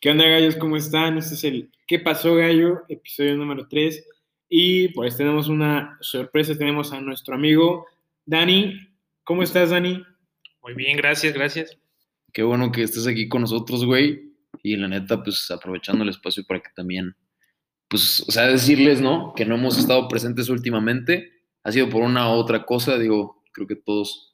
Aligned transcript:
¿Qué 0.00 0.08
onda, 0.08 0.26
gallos? 0.26 0.56
¿Cómo 0.56 0.78
están? 0.78 1.18
Este 1.18 1.34
es 1.34 1.44
el 1.44 1.70
¿Qué 1.86 1.98
pasó, 1.98 2.34
gallo? 2.34 2.84
Episodio 2.88 3.36
número 3.36 3.68
3. 3.68 4.02
Y 4.48 4.88
pues 4.94 5.18
tenemos 5.18 5.48
una 5.48 5.98
sorpresa. 6.00 6.56
Tenemos 6.56 6.94
a 6.94 7.02
nuestro 7.02 7.34
amigo 7.34 7.84
Dani. 8.24 8.80
¿Cómo 9.24 9.42
estás, 9.42 9.68
Dani? 9.68 10.02
Muy 10.62 10.72
bien, 10.72 10.96
gracias, 10.96 11.34
gracias. 11.34 11.76
Qué 12.32 12.42
bueno 12.42 12.72
que 12.72 12.82
estés 12.82 13.06
aquí 13.06 13.28
con 13.28 13.42
nosotros, 13.42 13.84
güey. 13.84 14.32
Y 14.62 14.74
la 14.76 14.88
neta, 14.88 15.22
pues 15.22 15.50
aprovechando 15.50 16.02
el 16.02 16.08
espacio 16.08 16.44
para 16.48 16.60
que 16.60 16.70
también, 16.74 17.14
pues, 17.86 18.24
o 18.26 18.32
sea, 18.32 18.46
decirles, 18.46 19.02
¿no? 19.02 19.34
Que 19.36 19.44
no 19.44 19.56
hemos 19.56 19.76
estado 19.76 20.08
presentes 20.08 20.48
últimamente. 20.48 21.30
Ha 21.62 21.72
sido 21.72 21.90
por 21.90 22.00
una 22.00 22.26
u 22.30 22.38
otra 22.38 22.64
cosa. 22.64 22.96
Digo, 22.96 23.44
creo 23.52 23.66
que 23.66 23.76
todos 23.76 24.29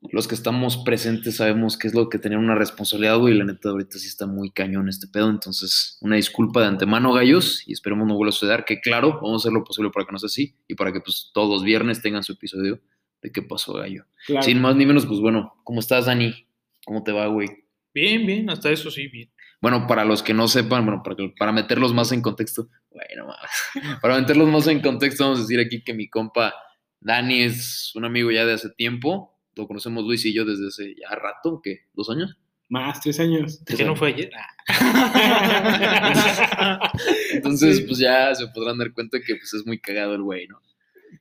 los 0.00 0.28
que 0.28 0.34
estamos 0.34 0.76
presentes 0.78 1.36
sabemos 1.36 1.76
que 1.76 1.88
es 1.88 1.94
lo 1.94 2.08
que 2.08 2.18
tener 2.18 2.38
una 2.38 2.54
responsabilidad, 2.54 3.18
güey. 3.18 3.34
La 3.34 3.44
neta, 3.44 3.70
ahorita 3.70 3.98
sí 3.98 4.06
está 4.06 4.26
muy 4.26 4.50
cañón 4.50 4.88
este 4.88 5.08
pedo. 5.08 5.28
Entonces, 5.28 5.98
una 6.00 6.16
disculpa 6.16 6.60
de 6.60 6.68
antemano, 6.68 7.12
gallos. 7.12 7.62
Y 7.66 7.72
esperemos 7.72 8.06
no 8.06 8.14
vuelva 8.14 8.30
a 8.30 8.32
suceder. 8.32 8.64
Que 8.64 8.80
claro, 8.80 9.14
vamos 9.14 9.42
a 9.44 9.48
hacer 9.48 9.52
lo 9.52 9.64
posible 9.64 9.90
para 9.90 10.06
que 10.06 10.12
no 10.12 10.18
sea 10.18 10.28
así. 10.28 10.54
Y 10.68 10.74
para 10.74 10.92
que, 10.92 11.00
pues, 11.00 11.30
todos 11.34 11.50
los 11.50 11.64
viernes 11.64 12.00
tengan 12.00 12.22
su 12.22 12.32
episodio 12.32 12.80
de 13.22 13.32
qué 13.32 13.42
pasó, 13.42 13.74
gallo. 13.74 14.06
Claro. 14.26 14.42
Sin 14.42 14.60
más 14.60 14.76
ni 14.76 14.86
menos, 14.86 15.04
pues 15.04 15.18
bueno, 15.18 15.54
¿cómo 15.64 15.80
estás, 15.80 16.06
Dani? 16.06 16.46
¿Cómo 16.84 17.02
te 17.02 17.12
va, 17.12 17.26
güey? 17.26 17.48
Bien, 17.92 18.24
bien, 18.24 18.48
hasta 18.50 18.70
eso 18.70 18.90
sí, 18.90 19.08
bien. 19.08 19.30
Bueno, 19.60 19.88
para 19.88 20.04
los 20.04 20.22
que 20.22 20.34
no 20.34 20.46
sepan, 20.46 20.86
bueno, 20.86 21.02
para, 21.02 21.16
para 21.36 21.50
meterlos 21.50 21.92
más 21.92 22.12
en 22.12 22.22
contexto, 22.22 22.68
bueno, 22.90 23.34
para 24.00 24.20
meterlos 24.20 24.48
más 24.48 24.68
en 24.68 24.80
contexto, 24.80 25.24
vamos 25.24 25.40
a 25.40 25.42
decir 25.42 25.58
aquí 25.58 25.82
que 25.82 25.94
mi 25.94 26.08
compa 26.08 26.54
Dani 27.00 27.42
es 27.42 27.92
un 27.94 28.04
amigo 28.04 28.30
ya 28.30 28.44
de 28.44 28.54
hace 28.54 28.70
tiempo. 28.70 29.37
Lo 29.58 29.66
conocemos 29.66 30.04
Luis 30.04 30.24
y 30.24 30.32
yo 30.32 30.44
desde 30.46 30.68
hace 30.68 30.94
ya 30.94 31.14
rato, 31.16 31.60
¿qué? 31.62 31.80
¿Dos 31.92 32.08
años? 32.08 32.38
Más, 32.70 33.00
tres 33.00 33.18
años. 33.20 33.62
¿Que 33.66 33.84
no 33.84 33.94
fue 33.96 34.08
ayer? 34.08 34.30
Ah. 34.68 34.68
Entonces, 37.32 37.78
Sí. 37.78 37.82
pues 37.84 37.98
ya 37.98 38.34
se 38.34 38.46
podrán 38.48 38.78
dar 38.78 38.92
cuenta 38.92 39.18
que 39.20 39.36
pues 39.36 39.52
es 39.54 39.66
muy 39.66 39.78
cagado 39.80 40.14
el 40.14 40.22
güey, 40.22 40.46
¿no? 40.48 40.60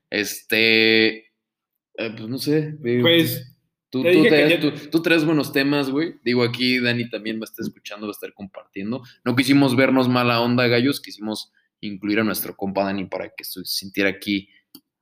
Este, 0.10 1.18
eh, 1.18 2.14
pues 2.16 2.28
no 2.28 2.38
sé. 2.38 2.74
güey, 2.80 3.02
Pues, 3.02 3.54
Tú, 3.90 4.04
Te 4.04 4.12
tú, 4.14 4.24
traes, 4.26 4.50
ya- 4.50 4.60
tú- 4.60 4.90
tú 4.92 5.02
traes 5.02 5.24
buenos 5.24 5.54
temas, 5.54 5.90
güey. 5.90 6.16
Digo, 6.22 6.44
aquí 6.44 6.78
Dani 6.80 7.10
también 7.10 7.38
va 7.38 7.44
a 7.44 7.46
estar 7.46 7.66
escuchando, 7.66 8.06
va 8.06 8.12
a 8.12 8.14
estar 8.20 8.34
compartiendo. 8.34 9.02
No 9.24 9.34
quisimos 9.34 9.78
vernos 9.78 10.10
mala 10.10 10.42
onda, 10.42 10.68
gallos. 10.68 11.00
Quisimos 11.00 11.54
incluir 11.80 12.20
a 12.20 12.26
nuestro 12.26 12.58
compa 12.58 12.84
Dani 12.84 13.06
para 13.06 13.30
que 13.30 13.46
se 13.46 13.64
sintiera 13.64 14.10
aquí 14.10 14.50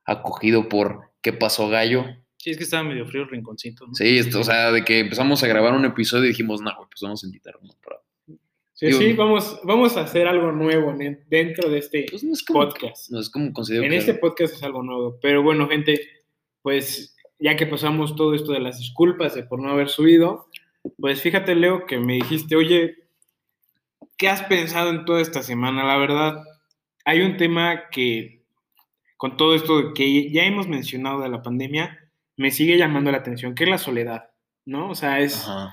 acogido 0.04 0.68
por 0.68 1.10
¿Qué 1.20 1.32
pasó, 1.32 1.68
gallo? 1.68 2.04
Sí, 2.38 2.50
es 2.50 2.56
que 2.58 2.64
estaba 2.64 2.84
medio 2.84 3.06
frío 3.06 3.22
el 3.22 3.28
rinconcito, 3.30 3.86
¿no? 3.86 3.94
Sí, 3.94 4.18
esto, 4.18 4.40
o 4.40 4.44
sea, 4.44 4.70
de 4.70 4.84
que 4.84 5.00
empezamos 5.00 5.42
a 5.42 5.46
grabar 5.48 5.74
un 5.74 5.84
episodio 5.84 6.24
y 6.24 6.28
dijimos, 6.28 6.60
no, 6.60 6.74
güey, 6.76 6.88
pues 6.88 7.00
vamos 7.02 7.22
a 7.24 7.26
invitarnos. 7.26 7.76
Pero, 7.82 8.00
sí, 8.74 8.86
Digo- 8.86 8.98
sí, 8.98 9.12
vamos, 9.14 9.60
vamos 9.64 9.96
a 9.96 10.02
hacer 10.02 10.28
algo 10.28 10.52
nuevo 10.52 10.92
ne- 10.92 11.24
dentro 11.28 11.68
de 11.68 11.78
este 11.78 12.06
pues 12.10 12.22
no 12.22 12.32
es 12.34 12.44
como, 12.44 12.60
podcast. 12.60 13.10
no 13.10 13.18
es 13.20 13.30
como 13.30 13.52
considero 13.52 13.84
En 13.84 13.90
que- 13.90 13.96
este 13.96 14.14
podcast 14.14 14.54
es 14.54 14.62
algo 14.62 14.82
nuevo. 14.82 15.18
Pero 15.20 15.42
bueno, 15.42 15.66
gente, 15.68 15.98
pues 16.62 17.16
ya 17.38 17.56
que 17.56 17.66
pasamos 17.66 18.14
todo 18.16 18.34
esto 18.34 18.52
de 18.52 18.60
las 18.60 18.78
disculpas 18.78 19.34
de 19.34 19.42
por 19.42 19.60
no 19.60 19.70
haber 19.70 19.88
subido, 19.88 20.48
pues 20.98 21.20
fíjate, 21.22 21.54
Leo, 21.54 21.84
que 21.86 21.98
me 21.98 22.14
dijiste, 22.14 22.54
oye, 22.54 22.96
¿qué 24.16 24.28
has 24.28 24.42
pensado 24.42 24.90
en 24.90 25.04
toda 25.04 25.20
esta 25.20 25.42
semana? 25.42 25.84
La 25.84 25.96
verdad, 25.96 26.42
hay 27.04 27.22
un 27.22 27.36
tema 27.36 27.88
que, 27.90 28.42
con 29.16 29.36
todo 29.36 29.54
esto 29.54 29.92
que 29.94 30.30
ya 30.30 30.44
hemos 30.44 30.68
mencionado 30.68 31.20
de 31.22 31.28
la 31.28 31.42
pandemia, 31.42 31.98
me 32.36 32.50
sigue 32.50 32.76
llamando 32.78 33.10
la 33.10 33.18
atención, 33.18 33.54
que 33.54 33.64
es 33.64 33.70
la 33.70 33.78
soledad, 33.78 34.30
¿no? 34.66 34.90
O 34.90 34.94
sea, 34.94 35.20
es... 35.20 35.46
Ajá. 35.46 35.72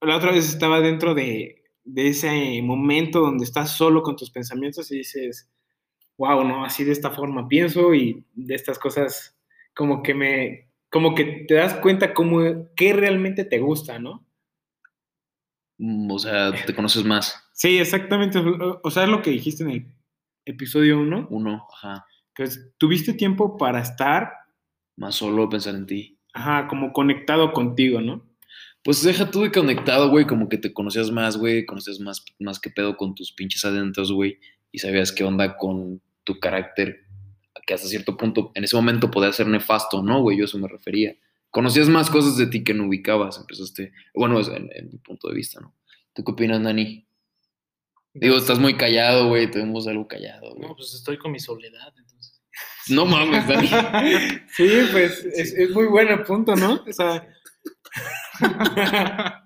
La 0.00 0.16
otra 0.16 0.32
vez 0.32 0.46
estaba 0.48 0.80
dentro 0.80 1.14
de, 1.14 1.62
de 1.84 2.08
ese 2.08 2.60
momento 2.62 3.20
donde 3.20 3.44
estás 3.44 3.76
solo 3.76 4.02
con 4.02 4.16
tus 4.16 4.30
pensamientos 4.30 4.90
y 4.92 4.98
dices, 4.98 5.50
wow, 6.18 6.44
¿no? 6.44 6.64
Así 6.64 6.84
de 6.84 6.92
esta 6.92 7.10
forma 7.10 7.48
pienso 7.48 7.94
y 7.94 8.26
de 8.34 8.54
estas 8.54 8.78
cosas 8.78 9.38
como 9.74 10.02
que 10.02 10.14
me, 10.14 10.70
como 10.90 11.14
que 11.14 11.44
te 11.48 11.54
das 11.54 11.74
cuenta 11.74 12.12
cómo, 12.12 12.40
qué 12.76 12.92
realmente 12.92 13.44
te 13.44 13.58
gusta, 13.58 13.98
¿no? 13.98 14.26
Mm, 15.78 16.10
O 16.10 16.18
sea, 16.18 16.52
te 16.66 16.74
conoces 16.74 17.04
más. 17.04 17.42
Sí, 17.52 17.78
exactamente. 17.78 18.38
O 18.82 18.90
sea, 18.90 19.04
es 19.04 19.08
lo 19.08 19.22
que 19.22 19.30
dijiste 19.30 19.62
en 19.64 19.70
el 19.70 19.86
episodio 20.44 20.98
1, 21.00 21.28
Uno, 21.30 21.66
ajá. 21.72 22.04
que 22.34 22.46
tuviste 22.78 23.14
tiempo 23.14 23.56
para 23.56 23.80
estar, 23.80 24.32
Más 24.96 25.14
solo 25.16 25.48
pensar 25.48 25.74
en 25.74 25.86
ti. 25.86 26.18
ajá, 26.32 26.66
como 26.68 26.92
conectado 26.92 27.52
contigo, 27.52 28.00
¿no? 28.00 28.24
Pues 28.82 29.02
deja 29.02 29.30
tú 29.30 29.42
de 29.42 29.50
conectado, 29.52 30.10
güey, 30.10 30.26
como 30.26 30.48
que 30.48 30.58
te 30.58 30.72
conocías 30.72 31.10
más, 31.10 31.36
güey, 31.38 31.64
conocías 31.64 32.00
más, 32.00 32.24
más 32.38 32.60
que 32.60 32.70
pedo 32.70 32.96
con 32.96 33.14
tus 33.14 33.32
pinches 33.32 33.64
adentros, 33.64 34.12
güey, 34.12 34.38
y 34.72 34.78
sabías 34.78 35.10
qué 35.10 35.24
onda 35.24 35.56
con 35.56 36.02
tu 36.22 36.38
carácter, 36.38 37.06
que 37.66 37.72
hasta 37.74 37.88
cierto 37.88 38.16
punto, 38.16 38.52
en 38.54 38.64
ese 38.64 38.76
momento 38.76 39.10
podía 39.10 39.32
ser 39.32 39.46
nefasto, 39.46 40.02
¿no, 40.02 40.20
güey? 40.20 40.36
Yo 40.36 40.44
a 40.44 40.46
eso 40.46 40.58
me 40.58 40.68
refería. 40.68 41.16
Conocías 41.50 41.88
más 41.88 42.10
cosas 42.10 42.36
de 42.36 42.46
ti 42.46 42.62
que 42.62 42.74
no 42.74 42.86
ubicabas, 42.86 43.38
empezaste, 43.38 43.92
bueno, 44.14 44.38
es 44.38 44.48
en, 44.48 44.68
en 44.74 44.90
mi 44.90 44.98
punto 44.98 45.28
de 45.28 45.34
vista, 45.34 45.60
¿no? 45.60 45.74
¿Tú 46.12 46.22
qué 46.24 46.32
opinas, 46.32 46.62
Dani? 46.62 47.06
Digo, 48.12 48.36
estás 48.36 48.58
muy 48.58 48.76
callado, 48.76 49.28
güey, 49.28 49.50
te 49.50 49.58
vemos 49.58 49.88
algo 49.88 50.06
callado, 50.06 50.54
güey. 50.54 50.68
No, 50.68 50.76
pues 50.76 50.94
estoy 50.94 51.16
con 51.16 51.32
mi 51.32 51.40
soledad. 51.40 51.92
No 52.90 53.06
mames, 53.06 53.46
Dani. 53.48 53.68
sí, 54.48 54.68
pues 54.92 55.24
es, 55.24 55.52
es 55.54 55.70
muy 55.70 55.86
buen 55.86 56.22
punto, 56.24 56.54
¿no? 56.56 56.82
O 56.86 56.92
sea... 56.92 57.26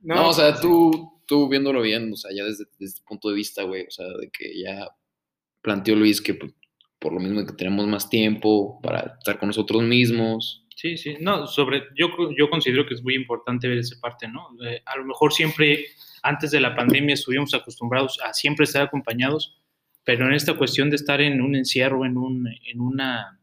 No, 0.00 0.28
o 0.28 0.32
sea, 0.32 0.58
tú, 0.60 1.20
tú 1.26 1.48
viéndolo 1.48 1.82
bien, 1.82 2.12
o 2.12 2.16
sea, 2.16 2.30
ya 2.34 2.44
desde, 2.44 2.64
desde 2.78 2.84
este 2.84 3.02
punto 3.06 3.28
de 3.30 3.34
vista, 3.34 3.64
güey, 3.64 3.82
o 3.86 3.90
sea, 3.90 4.06
de 4.06 4.30
que 4.30 4.52
ya 4.62 4.88
planteó 5.60 5.96
Luis 5.96 6.20
que 6.22 6.34
pues, 6.34 6.52
por 7.00 7.12
lo 7.12 7.20
mismo 7.20 7.44
que 7.44 7.52
tenemos 7.52 7.86
más 7.86 8.08
tiempo 8.08 8.80
para 8.80 9.16
estar 9.18 9.38
con 9.38 9.48
nosotros 9.48 9.82
mismos. 9.82 10.64
Sí, 10.76 10.96
sí, 10.96 11.16
no, 11.20 11.46
sobre, 11.48 11.82
yo, 11.96 12.10
creo- 12.14 12.30
yo 12.36 12.48
considero 12.48 12.86
que 12.86 12.94
es 12.94 13.02
muy 13.02 13.14
importante 13.16 13.66
ver 13.66 13.78
esa 13.78 13.96
parte, 14.00 14.28
¿no? 14.28 14.48
Eh, 14.64 14.80
a 14.86 14.96
lo 14.96 15.04
mejor 15.04 15.32
siempre, 15.32 15.86
antes 16.22 16.52
de 16.52 16.60
la 16.60 16.76
pandemia, 16.76 17.14
estuvimos 17.14 17.52
acostumbrados 17.52 18.18
a 18.24 18.32
siempre 18.32 18.64
estar 18.64 18.82
acompañados, 18.82 19.58
pero 20.08 20.26
en 20.26 20.32
esta 20.32 20.54
cuestión 20.54 20.88
de 20.88 20.96
estar 20.96 21.20
en 21.20 21.42
un 21.42 21.54
encierro, 21.54 22.06
en 22.06 22.16
un, 22.16 22.48
en 22.48 22.80
una, 22.80 23.38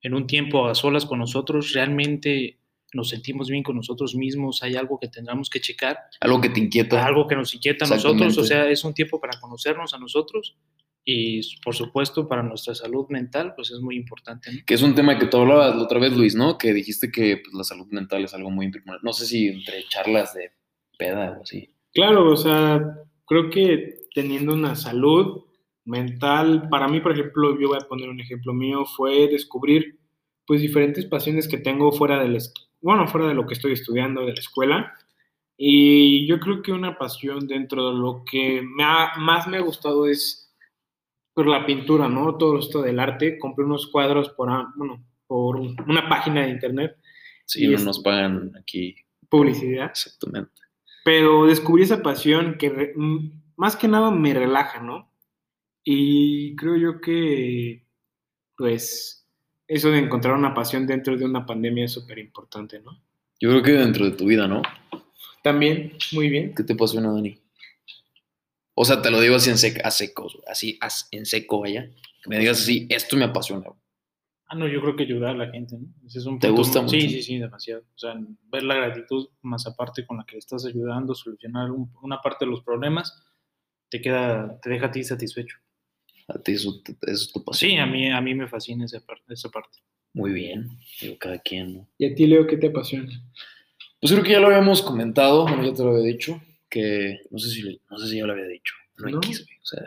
en 0.00 0.14
un 0.14 0.26
tiempo 0.26 0.66
a 0.66 0.74
solas 0.74 1.06
con 1.06 1.20
nosotros, 1.20 1.74
realmente 1.74 2.58
nos 2.92 3.10
sentimos 3.10 3.48
bien 3.48 3.62
con 3.62 3.76
nosotros 3.76 4.16
mismos, 4.16 4.64
hay 4.64 4.74
algo 4.74 4.98
que 4.98 5.06
tendremos 5.06 5.48
que 5.48 5.60
checar, 5.60 5.96
Algo 6.18 6.40
que 6.40 6.48
te 6.48 6.58
inquieta. 6.58 7.06
algo 7.06 7.28
que 7.28 7.36
nos 7.36 7.54
inquieta 7.54 7.84
a 7.84 7.88
nosotros, 7.88 8.36
o 8.36 8.42
sea, 8.42 8.68
es 8.68 8.82
un 8.82 8.94
tiempo 8.94 9.20
para 9.20 9.38
conocernos 9.38 9.94
a 9.94 9.98
nosotros 9.98 10.56
y, 11.04 11.40
por 11.60 11.76
supuesto, 11.76 12.26
para 12.26 12.42
nuestra 12.42 12.74
salud 12.74 13.06
mental, 13.08 13.52
pues 13.54 13.70
es 13.70 13.78
muy 13.78 13.94
importante, 13.94 14.50
¿no? 14.52 14.58
Que 14.66 14.74
es 14.74 14.82
un 14.82 14.96
tema 14.96 15.20
que 15.20 15.26
tú 15.26 15.36
hablabas 15.36 15.76
la 15.76 15.84
otra 15.84 16.00
vez, 16.00 16.12
Luis, 16.16 16.34
¿no? 16.34 16.58
Que 16.58 16.72
dijiste 16.72 17.12
que 17.12 17.36
pues, 17.44 17.54
la 17.54 17.62
salud 17.62 17.86
mental 17.92 18.24
es 18.24 18.34
algo 18.34 18.50
muy 18.50 18.66
importante. 18.66 18.98
No 19.04 19.12
sé 19.12 19.24
si 19.24 19.46
entre 19.46 19.84
charlas 19.88 20.34
de 20.34 20.50
peda 20.98 21.36
o 21.38 21.42
así. 21.44 21.76
Claro, 21.94 22.28
o 22.28 22.36
sea, 22.36 22.80
creo 23.24 23.50
que 23.50 23.98
teniendo 24.12 24.52
una 24.52 24.74
salud 24.74 25.44
mental, 25.84 26.68
para 26.70 26.88
mí, 26.88 27.00
por 27.00 27.12
ejemplo, 27.12 27.58
yo 27.58 27.68
voy 27.68 27.78
a 27.80 27.88
poner 27.88 28.08
un 28.08 28.20
ejemplo 28.20 28.52
mío, 28.52 28.84
fue 28.84 29.28
descubrir 29.28 29.98
pues 30.46 30.60
diferentes 30.60 31.06
pasiones 31.06 31.46
que 31.48 31.58
tengo 31.58 31.92
fuera 31.92 32.18
del, 32.22 32.38
bueno, 32.80 33.06
fuera 33.08 33.28
de 33.28 33.34
lo 33.34 33.46
que 33.46 33.54
estoy 33.54 33.72
estudiando, 33.72 34.22
de 34.26 34.32
la 34.34 34.40
escuela. 34.40 34.92
Y 35.56 36.26
yo 36.26 36.40
creo 36.40 36.62
que 36.62 36.72
una 36.72 36.98
pasión 36.98 37.46
dentro 37.46 37.90
de 37.92 37.98
lo 37.98 38.24
que 38.28 38.62
me 38.62 38.82
ha- 38.84 39.12
más 39.18 39.46
me 39.46 39.58
ha 39.58 39.60
gustado 39.60 40.06
es 40.08 40.52
por 41.34 41.46
la 41.46 41.64
pintura, 41.64 42.08
¿no? 42.08 42.36
Todo 42.36 42.58
esto 42.58 42.82
del 42.82 42.98
arte. 42.98 43.38
Compré 43.38 43.64
unos 43.64 43.86
cuadros 43.86 44.30
por, 44.30 44.50
a- 44.50 44.72
bueno, 44.76 45.04
por 45.26 45.56
un- 45.56 45.76
una 45.86 46.08
página 46.08 46.42
de 46.42 46.50
internet, 46.50 46.96
Sí, 47.44 47.64
Y 47.64 47.68
no 47.68 47.74
es- 47.76 47.84
nos 47.84 48.00
pagan 48.00 48.52
aquí. 48.58 48.94
publicidad. 49.28 49.86
Exactamente. 49.86 50.52
pero 51.04 51.46
descubrí 51.46 51.82
esa 51.82 52.00
pasión 52.02 52.56
que 52.58 52.92
más 53.56 53.74
que 53.76 53.88
nada 53.88 54.10
me 54.12 54.32
relaja, 54.34 54.80
¿no? 54.80 55.10
Y 55.84 56.54
creo 56.56 56.76
yo 56.76 57.00
que, 57.00 57.84
pues, 58.56 59.26
eso 59.66 59.90
de 59.90 59.98
encontrar 59.98 60.34
una 60.34 60.54
pasión 60.54 60.86
dentro 60.86 61.16
de 61.16 61.24
una 61.24 61.44
pandemia 61.44 61.84
es 61.86 61.92
súper 61.92 62.18
importante, 62.18 62.80
¿no? 62.80 63.02
Yo 63.40 63.50
creo 63.50 63.62
que 63.62 63.72
dentro 63.72 64.04
de 64.04 64.12
tu 64.12 64.26
vida, 64.26 64.46
¿no? 64.46 64.62
También, 65.42 65.94
muy 66.12 66.28
bien. 66.28 66.54
¿Qué 66.54 66.62
te 66.62 66.74
apasiona, 66.74 67.10
Dani? 67.12 67.36
O 68.74 68.84
sea, 68.84 69.02
te 69.02 69.10
lo 69.10 69.20
digo 69.20 69.34
así 69.36 69.50
en 69.50 69.56
sec- 69.56 69.80
a 69.84 69.90
secos, 69.90 70.38
así 70.46 70.78
as- 70.80 71.08
en 71.10 71.26
seco, 71.26 71.60
vaya. 71.60 71.90
Que 72.22 72.28
me 72.30 72.38
digas 72.38 72.60
así, 72.62 72.86
esto 72.88 73.16
me 73.16 73.24
apasiona. 73.24 73.66
güey. 73.66 73.78
Ah, 74.46 74.54
no, 74.54 74.68
yo 74.68 74.80
creo 74.80 74.94
que 74.96 75.02
ayudar 75.04 75.30
a 75.34 75.46
la 75.46 75.50
gente, 75.50 75.76
¿no? 75.78 75.88
Ese 76.06 76.18
es 76.20 76.26
un 76.26 76.38
¿Te 76.38 76.50
gusta 76.50 76.80
muy- 76.82 76.90
Sí, 76.90 76.96
mucho? 76.98 77.08
sí, 77.08 77.22
sí, 77.22 77.38
demasiado. 77.38 77.82
O 77.94 77.98
sea, 77.98 78.14
ver 78.50 78.62
la 78.62 78.74
gratitud 78.76 79.28
más 79.42 79.66
aparte 79.66 80.06
con 80.06 80.18
la 80.18 80.24
que 80.24 80.32
le 80.34 80.38
estás 80.38 80.64
ayudando 80.66 81.12
a 81.12 81.16
solucionar 81.16 81.70
un- 81.70 81.90
una 82.02 82.20
parte 82.20 82.44
de 82.44 82.50
los 82.50 82.62
problemas, 82.62 83.18
te 83.90 84.00
queda, 84.00 84.60
te 84.60 84.70
deja 84.70 84.86
a 84.86 84.90
ti 84.92 85.02
satisfecho. 85.02 85.56
A 86.28 86.38
ti 86.38 86.52
eso, 86.52 86.80
te- 86.82 86.92
eso 87.10 87.24
es 87.24 87.32
tu 87.32 87.44
pasión. 87.44 87.70
Sí, 87.70 87.76
a 87.78 87.86
mí, 87.86 88.10
a 88.10 88.20
mí 88.20 88.34
me 88.34 88.48
fascina 88.48 88.84
esa 88.84 89.00
parte. 89.00 89.32
Esa 89.34 89.48
parte. 89.50 89.78
Muy 90.14 90.32
bien. 90.32 90.68
Digo, 91.00 91.16
cada 91.18 91.38
quien, 91.38 91.74
¿no? 91.74 91.88
¿Y 91.98 92.06
a 92.06 92.14
ti, 92.14 92.26
Leo, 92.26 92.46
qué 92.46 92.56
te 92.56 92.68
apasiona? 92.68 93.10
Pues 94.00 94.12
creo 94.12 94.24
que 94.24 94.32
ya 94.32 94.40
lo 94.40 94.48
habíamos 94.48 94.82
comentado, 94.82 95.44
bueno, 95.44 95.64
ya 95.64 95.72
te 95.74 95.82
lo 95.82 95.90
había 95.90 96.02
dicho, 96.12 96.40
que 96.68 97.20
no 97.30 97.38
sé 97.38 97.50
si, 97.50 97.80
no 97.90 97.98
sé 97.98 98.08
si 98.08 98.16
ya 98.18 98.26
lo 98.26 98.32
había 98.32 98.46
dicho. 98.46 98.74
No, 98.98 99.08
¿No? 99.10 99.18
X, 99.18 99.44
güey. 99.46 99.58
O 99.58 99.64
sea, 99.64 99.82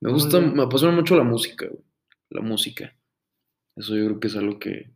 me 0.00 0.12
gusta, 0.12 0.40
no. 0.40 0.52
me 0.54 0.62
apasiona 0.64 0.94
mucho 0.94 1.16
la 1.16 1.24
música, 1.24 1.66
güey. 1.66 1.82
La 2.30 2.40
música. 2.42 2.94
Eso 3.74 3.96
yo 3.96 4.04
creo 4.06 4.20
que 4.20 4.26
es 4.28 4.36
algo 4.36 4.58
que, 4.58 4.90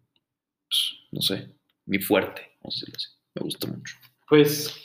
pues, 0.68 0.92
no 1.12 1.20
sé, 1.22 1.48
mi 1.86 1.98
fuerte, 1.98 2.42
vamos 2.62 2.74
a 2.76 2.80
decirlo 2.80 2.94
así. 2.96 3.08
Me 3.34 3.42
gusta 3.42 3.66
mucho. 3.68 3.96
Pues 4.28 4.82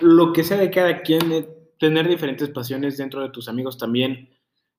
lo 0.00 0.32
que 0.32 0.44
sea 0.44 0.56
de 0.56 0.70
cada 0.70 1.02
quien, 1.02 1.32
eh, 1.32 1.46
tener 1.78 2.08
diferentes 2.08 2.48
pasiones 2.50 2.96
dentro 2.96 3.20
de 3.22 3.30
tus 3.30 3.48
amigos 3.48 3.78
también, 3.78 4.28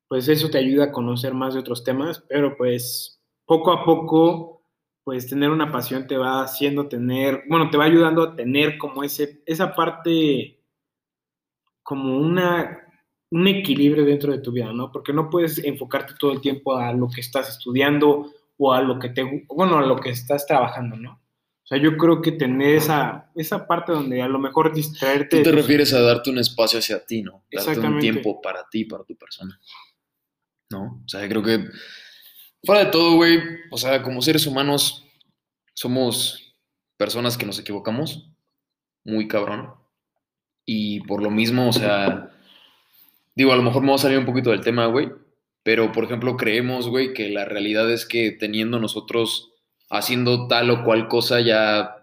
pues 0.08 0.28
eso 0.28 0.50
te 0.50 0.58
ayuda 0.58 0.86
a 0.86 0.92
conocer 0.92 1.34
más 1.34 1.54
de 1.54 1.60
otros 1.60 1.84
temas, 1.84 2.24
pero 2.30 2.56
pues 2.58 3.22
poco 3.46 3.72
a 3.72 3.84
poco, 3.84 4.64
pues 5.04 5.28
tener 5.28 5.50
una 5.50 5.72
pasión 5.72 6.08
te 6.08 6.18
va 6.18 6.42
haciendo 6.42 6.88
tener, 6.88 7.44
bueno, 7.48 7.70
te 7.70 7.78
va 7.78 7.86
ayudando 7.86 8.24
a 8.24 8.36
tener 8.36 8.78
como 8.78 9.04
ese, 9.04 9.42
esa 9.46 9.76
parte, 9.76 10.60
como 11.84 12.18
una, 12.18 12.80
un 13.32 13.48
equilibrio 13.48 14.06
dentro 14.06 14.32
de 14.32 14.40
tu 14.40 14.52
vida, 14.52 14.72
¿no? 14.74 14.92
Porque 14.92 15.14
no 15.14 15.30
puedes 15.30 15.64
enfocarte 15.64 16.14
todo 16.20 16.32
el 16.32 16.42
tiempo 16.42 16.76
a 16.76 16.94
lo 16.94 17.08
que 17.10 17.22
estás 17.22 17.50
estudiando 17.50 18.32
o 18.58 18.74
a 18.74 18.82
lo 18.82 19.00
que 19.00 19.10
te, 19.10 19.46
bueno, 19.48 19.78
a 19.78 19.86
lo 19.86 19.98
que 19.98 20.10
estás 20.10 20.46
trabajando, 20.46 20.96
¿no? 20.96 21.22
O 21.66 21.68
sea, 21.68 21.80
yo 21.80 21.98
creo 21.98 22.22
que 22.22 22.32
tener 22.32 22.76
esa, 22.76 23.32
esa 23.34 23.66
parte 23.66 23.92
donde 23.92 24.22
a 24.22 24.28
lo 24.28 24.38
mejor 24.38 24.72
distraerte. 24.72 25.38
Tú 25.38 25.44
te 25.44 25.52
refieres 25.52 25.94
a 25.96 26.02
darte 26.02 26.30
un 26.30 26.38
espacio 26.38 26.78
hacia 26.78 27.04
ti, 27.04 27.24
¿no? 27.24 27.44
Darte 27.52 27.80
un 27.80 27.98
tiempo 27.98 28.40
para 28.40 28.70
ti, 28.70 28.86
para 28.86 29.04
tu 29.04 29.16
persona. 29.16 29.60
¿No? 30.76 31.02
O 31.06 31.08
sea, 31.08 31.26
creo 31.30 31.42
que 31.42 31.70
fuera 32.66 32.84
de 32.84 32.92
todo, 32.92 33.16
güey, 33.16 33.40
o 33.72 33.78
sea, 33.78 34.02
como 34.04 34.22
seres 34.22 34.46
humanos 34.46 35.06
somos 35.74 36.54
personas 36.98 37.38
que 37.38 37.46
nos 37.46 37.58
equivocamos, 37.60 38.30
muy 39.06 39.28
cabrón. 39.30 39.74
Y 40.66 41.00
por 41.02 41.24
lo 41.24 41.30
mismo, 41.32 41.70
o 41.70 41.74
sea, 41.74 42.30
digo, 43.36 43.54
a 43.54 43.56
lo 43.56 43.62
mejor 43.64 43.84
me 43.84 43.88
voy 43.90 43.96
a 43.96 44.02
salir 44.02 44.18
un 44.18 44.26
poquito 44.26 44.50
del 44.52 44.60
tema, 44.62 44.88
güey, 44.88 45.10
pero 45.64 45.94
por 45.94 46.04
ejemplo, 46.04 46.36
creemos, 46.36 46.90
güey, 46.90 47.14
que 47.14 47.30
la 47.30 47.46
realidad 47.46 47.90
es 47.90 48.06
que 48.06 48.32
teniendo 48.32 48.78
nosotros 48.80 49.54
haciendo 49.90 50.48
tal 50.50 50.70
o 50.72 50.84
cual 50.84 51.08
cosa 51.08 51.40
ya 51.40 51.96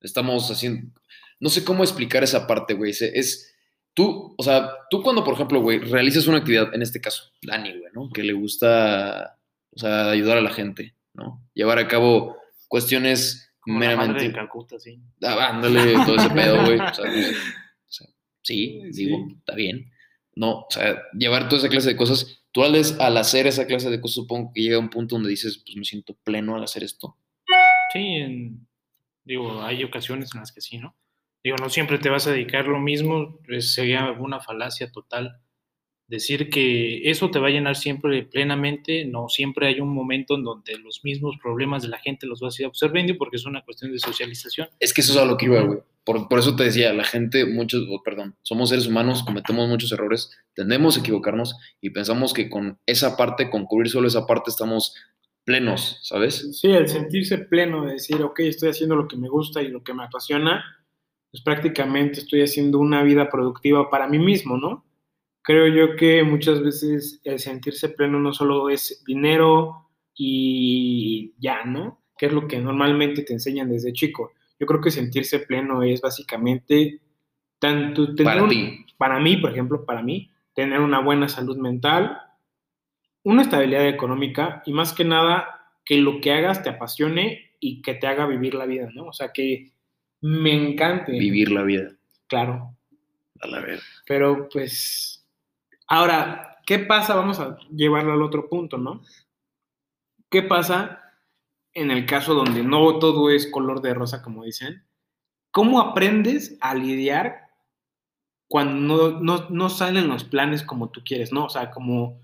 estamos 0.00 0.50
haciendo, 0.50 0.90
no 1.38 1.50
sé 1.50 1.64
cómo 1.64 1.84
explicar 1.84 2.24
esa 2.24 2.48
parte, 2.48 2.74
güey. 2.74 2.90
Es, 2.90 3.02
es- 3.02 3.52
tú, 3.96 4.34
o 4.38 4.42
sea, 4.44 4.70
tú 4.90 5.02
cuando, 5.02 5.24
por 5.24 5.34
ejemplo, 5.34 5.60
güey, 5.60 5.78
realizas 5.80 6.26
una 6.28 6.38
actividad, 6.38 6.72
en 6.74 6.82
este 6.82 7.00
caso, 7.00 7.32
Dani, 7.42 7.70
güey, 7.70 7.92
¿no? 7.94 8.10
Que 8.10 8.22
le 8.22 8.34
gusta, 8.34 9.38
o 9.74 9.78
sea, 9.78 10.10
ayudar 10.10 10.36
a 10.36 10.42
la 10.42 10.50
gente, 10.52 10.94
¿no? 11.14 11.42
Llevar 11.54 11.78
a 11.78 11.88
cabo 11.88 12.36
cuestiones 12.68 13.52
Como 13.60 13.80
la 13.80 13.86
madre 13.86 13.96
meramente... 13.96 14.28
de 14.28 14.32
Calcuta, 14.34 14.78
sí. 14.78 15.00
Ah, 15.22 15.48
ándale, 15.54 15.94
todo 16.04 16.16
ese 16.16 16.30
pedo, 16.30 16.64
güey. 16.64 16.78
O 16.78 16.94
sea. 16.94 17.04
O 17.88 18.48
sí, 18.48 18.80
Sí. 18.92 19.04
digo, 19.06 19.26
está 19.38 19.56
bien. 19.56 19.90
No, 20.36 20.60
o 20.60 20.66
sea, 20.70 21.02
llevar 21.18 21.48
toda 21.48 21.58
esa 21.62 21.68
clase 21.68 21.88
de 21.88 21.96
cosas. 21.96 22.44
Tú 22.52 22.62
al, 22.62 22.74
al 23.00 23.16
hacer 23.16 23.48
esa 23.48 23.66
clase 23.66 23.90
de 23.90 24.00
cosas, 24.00 24.14
supongo 24.16 24.52
que 24.54 24.62
llega 24.62 24.78
un 24.78 24.88
punto 24.90 25.16
donde 25.16 25.30
dices, 25.30 25.62
pues 25.64 25.76
me 25.76 25.84
siento 25.84 26.14
pleno 26.22 26.54
al 26.54 26.62
hacer 26.62 26.84
esto. 26.84 27.16
Sí, 27.92 27.98
en- 27.98 28.68
digo, 29.24 29.62
hay 29.62 29.82
ocasiones 29.82 30.32
en 30.34 30.40
las 30.40 30.52
que 30.52 30.60
sí, 30.60 30.78
¿no? 30.78 30.94
Digo, 31.44 31.56
no 31.60 31.70
siempre 31.70 31.98
te 31.98 32.08
vas 32.08 32.26
a 32.26 32.32
dedicar 32.32 32.66
lo 32.66 32.80
mismo, 32.80 33.38
pues, 33.46 33.72
sería 33.72 34.10
una 34.12 34.40
falacia 34.40 34.90
total 34.90 35.40
decir 36.08 36.50
que 36.50 37.10
eso 37.10 37.30
te 37.30 37.38
va 37.38 37.48
a 37.48 37.50
llenar 37.50 37.76
siempre 37.76 38.22
plenamente, 38.22 39.04
no 39.04 39.28
siempre 39.28 39.68
hay 39.68 39.80
un 39.80 39.92
momento 39.92 40.36
en 40.36 40.44
donde 40.44 40.78
los 40.78 41.00
mismos 41.02 41.36
problemas 41.42 41.82
de 41.82 41.88
la 41.88 41.98
gente 41.98 42.26
los 42.26 42.40
vas 42.40 42.58
a 42.58 42.62
ir 42.62 42.68
observando 42.68 43.16
porque 43.18 43.36
es 43.36 43.46
una 43.46 43.64
cuestión 43.64 43.92
de 43.92 43.98
socialización. 43.98 44.68
Es 44.78 44.94
que 44.94 45.00
eso 45.00 45.12
es 45.12 45.18
a 45.18 45.24
lo 45.24 45.36
que 45.36 45.46
iba, 45.46 45.60
güey. 45.62 45.80
Por, 46.04 46.28
por 46.28 46.38
eso 46.38 46.54
te 46.54 46.62
decía, 46.62 46.92
la 46.92 47.02
gente, 47.02 47.44
muchos, 47.46 47.84
oh, 47.90 48.00
perdón, 48.04 48.36
somos 48.42 48.68
seres 48.68 48.86
humanos, 48.86 49.24
cometemos 49.24 49.68
muchos 49.68 49.90
errores, 49.90 50.30
tendemos 50.54 50.96
a 50.96 51.00
equivocarnos 51.00 51.56
y 51.80 51.90
pensamos 51.90 52.32
que 52.32 52.48
con 52.48 52.78
esa 52.86 53.16
parte, 53.16 53.50
con 53.50 53.64
cubrir 53.64 53.90
solo 53.90 54.06
esa 54.06 54.24
parte, 54.24 54.50
estamos 54.50 54.94
plenos, 55.44 55.98
¿sabes? 56.02 56.60
Sí, 56.60 56.70
el 56.70 56.88
sentirse 56.88 57.38
pleno, 57.38 57.84
de 57.84 57.94
decir, 57.94 58.22
ok, 58.22 58.40
estoy 58.40 58.68
haciendo 58.68 58.94
lo 58.94 59.08
que 59.08 59.16
me 59.16 59.28
gusta 59.28 59.62
y 59.62 59.68
lo 59.68 59.82
que 59.82 59.94
me 59.94 60.04
apasiona, 60.04 60.64
pues 61.36 61.42
prácticamente 61.44 62.20
estoy 62.20 62.40
haciendo 62.40 62.78
una 62.78 63.02
vida 63.02 63.28
productiva 63.28 63.90
para 63.90 64.08
mí 64.08 64.18
mismo, 64.18 64.56
¿no? 64.56 64.86
Creo 65.42 65.66
yo 65.68 65.94
que 65.94 66.22
muchas 66.22 66.62
veces 66.62 67.20
el 67.24 67.38
sentirse 67.38 67.90
pleno 67.90 68.18
no 68.18 68.32
solo 68.32 68.70
es 68.70 69.04
dinero 69.06 69.86
y 70.14 71.34
ya, 71.38 71.64
¿no? 71.64 72.00
Que 72.16 72.26
es 72.26 72.32
lo 72.32 72.48
que 72.48 72.58
normalmente 72.58 73.22
te 73.22 73.34
enseñan 73.34 73.68
desde 73.70 73.92
chico. 73.92 74.32
Yo 74.58 74.66
creo 74.66 74.80
que 74.80 74.90
sentirse 74.90 75.40
pleno 75.40 75.82
es 75.82 76.00
básicamente 76.00 77.02
tanto 77.58 78.14
tener 78.14 78.32
Para 78.32 78.42
un- 78.42 78.48
ti. 78.48 78.86
para 78.96 79.20
mí, 79.20 79.36
por 79.36 79.50
ejemplo, 79.50 79.84
para 79.84 80.02
mí, 80.02 80.30
tener 80.54 80.80
una 80.80 81.00
buena 81.00 81.28
salud 81.28 81.58
mental, 81.58 82.18
una 83.24 83.42
estabilidad 83.42 83.86
económica 83.86 84.62
y 84.64 84.72
más 84.72 84.94
que 84.94 85.04
nada 85.04 85.68
que 85.84 85.98
lo 85.98 86.18
que 86.22 86.32
hagas 86.32 86.62
te 86.62 86.70
apasione 86.70 87.52
y 87.60 87.82
que 87.82 87.92
te 87.92 88.06
haga 88.06 88.26
vivir 88.26 88.54
la 88.54 88.64
vida, 88.64 88.88
¿no? 88.94 89.08
O 89.08 89.12
sea, 89.12 89.32
que 89.34 89.72
me 90.20 90.52
encante. 90.52 91.12
Vivir 91.12 91.50
la 91.50 91.62
vida. 91.62 91.92
Claro, 92.28 92.74
A 93.40 93.46
la 93.46 93.60
vez. 93.60 93.82
pero 94.06 94.48
pues... 94.48 95.24
Ahora, 95.86 96.58
¿qué 96.66 96.80
pasa? 96.80 97.14
Vamos 97.14 97.38
a 97.38 97.56
llevarlo 97.72 98.12
al 98.12 98.22
otro 98.22 98.48
punto, 98.48 98.76
¿no? 98.76 99.02
¿Qué 100.28 100.42
pasa 100.42 101.00
en 101.72 101.90
el 101.92 102.06
caso 102.06 102.34
donde 102.34 102.64
no 102.64 102.98
todo 102.98 103.30
es 103.30 103.46
color 103.46 103.80
de 103.82 103.94
rosa, 103.94 104.22
como 104.22 104.42
dicen? 104.42 104.84
¿Cómo 105.52 105.80
aprendes 105.80 106.58
a 106.60 106.74
lidiar 106.74 107.46
cuando 108.48 109.12
no, 109.12 109.20
no, 109.20 109.48
no 109.50 109.68
salen 109.68 110.08
los 110.08 110.24
planes 110.24 110.62
como 110.62 110.90
tú 110.90 111.02
quieres, 111.04 111.32
¿no? 111.32 111.44
O 111.44 111.48
sea, 111.48 111.70
como 111.70 112.20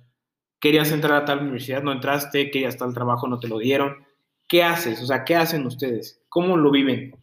querías 0.58 0.90
entrar 0.92 1.22
a 1.22 1.24
tal 1.24 1.40
universidad, 1.40 1.82
no 1.82 1.92
entraste, 1.92 2.50
querías 2.50 2.76
tal 2.76 2.94
trabajo, 2.94 3.28
no 3.28 3.38
te 3.38 3.48
lo 3.48 3.58
dieron. 3.58 4.04
¿Qué 4.48 4.62
haces? 4.62 5.00
O 5.02 5.06
sea, 5.06 5.24
¿qué 5.24 5.36
hacen 5.36 5.66
ustedes? 5.66 6.20
¿Cómo 6.28 6.56
lo 6.56 6.70
viven? 6.70 7.16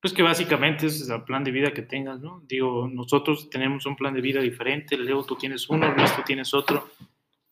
Pues 0.00 0.14
que 0.14 0.22
básicamente 0.22 0.86
ese 0.86 1.02
es 1.02 1.10
el 1.10 1.24
plan 1.24 1.42
de 1.42 1.50
vida 1.50 1.72
que 1.72 1.82
tengas, 1.82 2.20
¿no? 2.20 2.42
Digo, 2.46 2.88
nosotros 2.88 3.50
tenemos 3.50 3.84
un 3.84 3.96
plan 3.96 4.14
de 4.14 4.20
vida 4.20 4.40
diferente, 4.40 4.96
Leo 4.96 5.24
tú 5.24 5.34
tienes 5.34 5.68
uno, 5.68 5.92
Luis 5.92 6.14
tú 6.14 6.22
tienes 6.24 6.54
otro, 6.54 6.88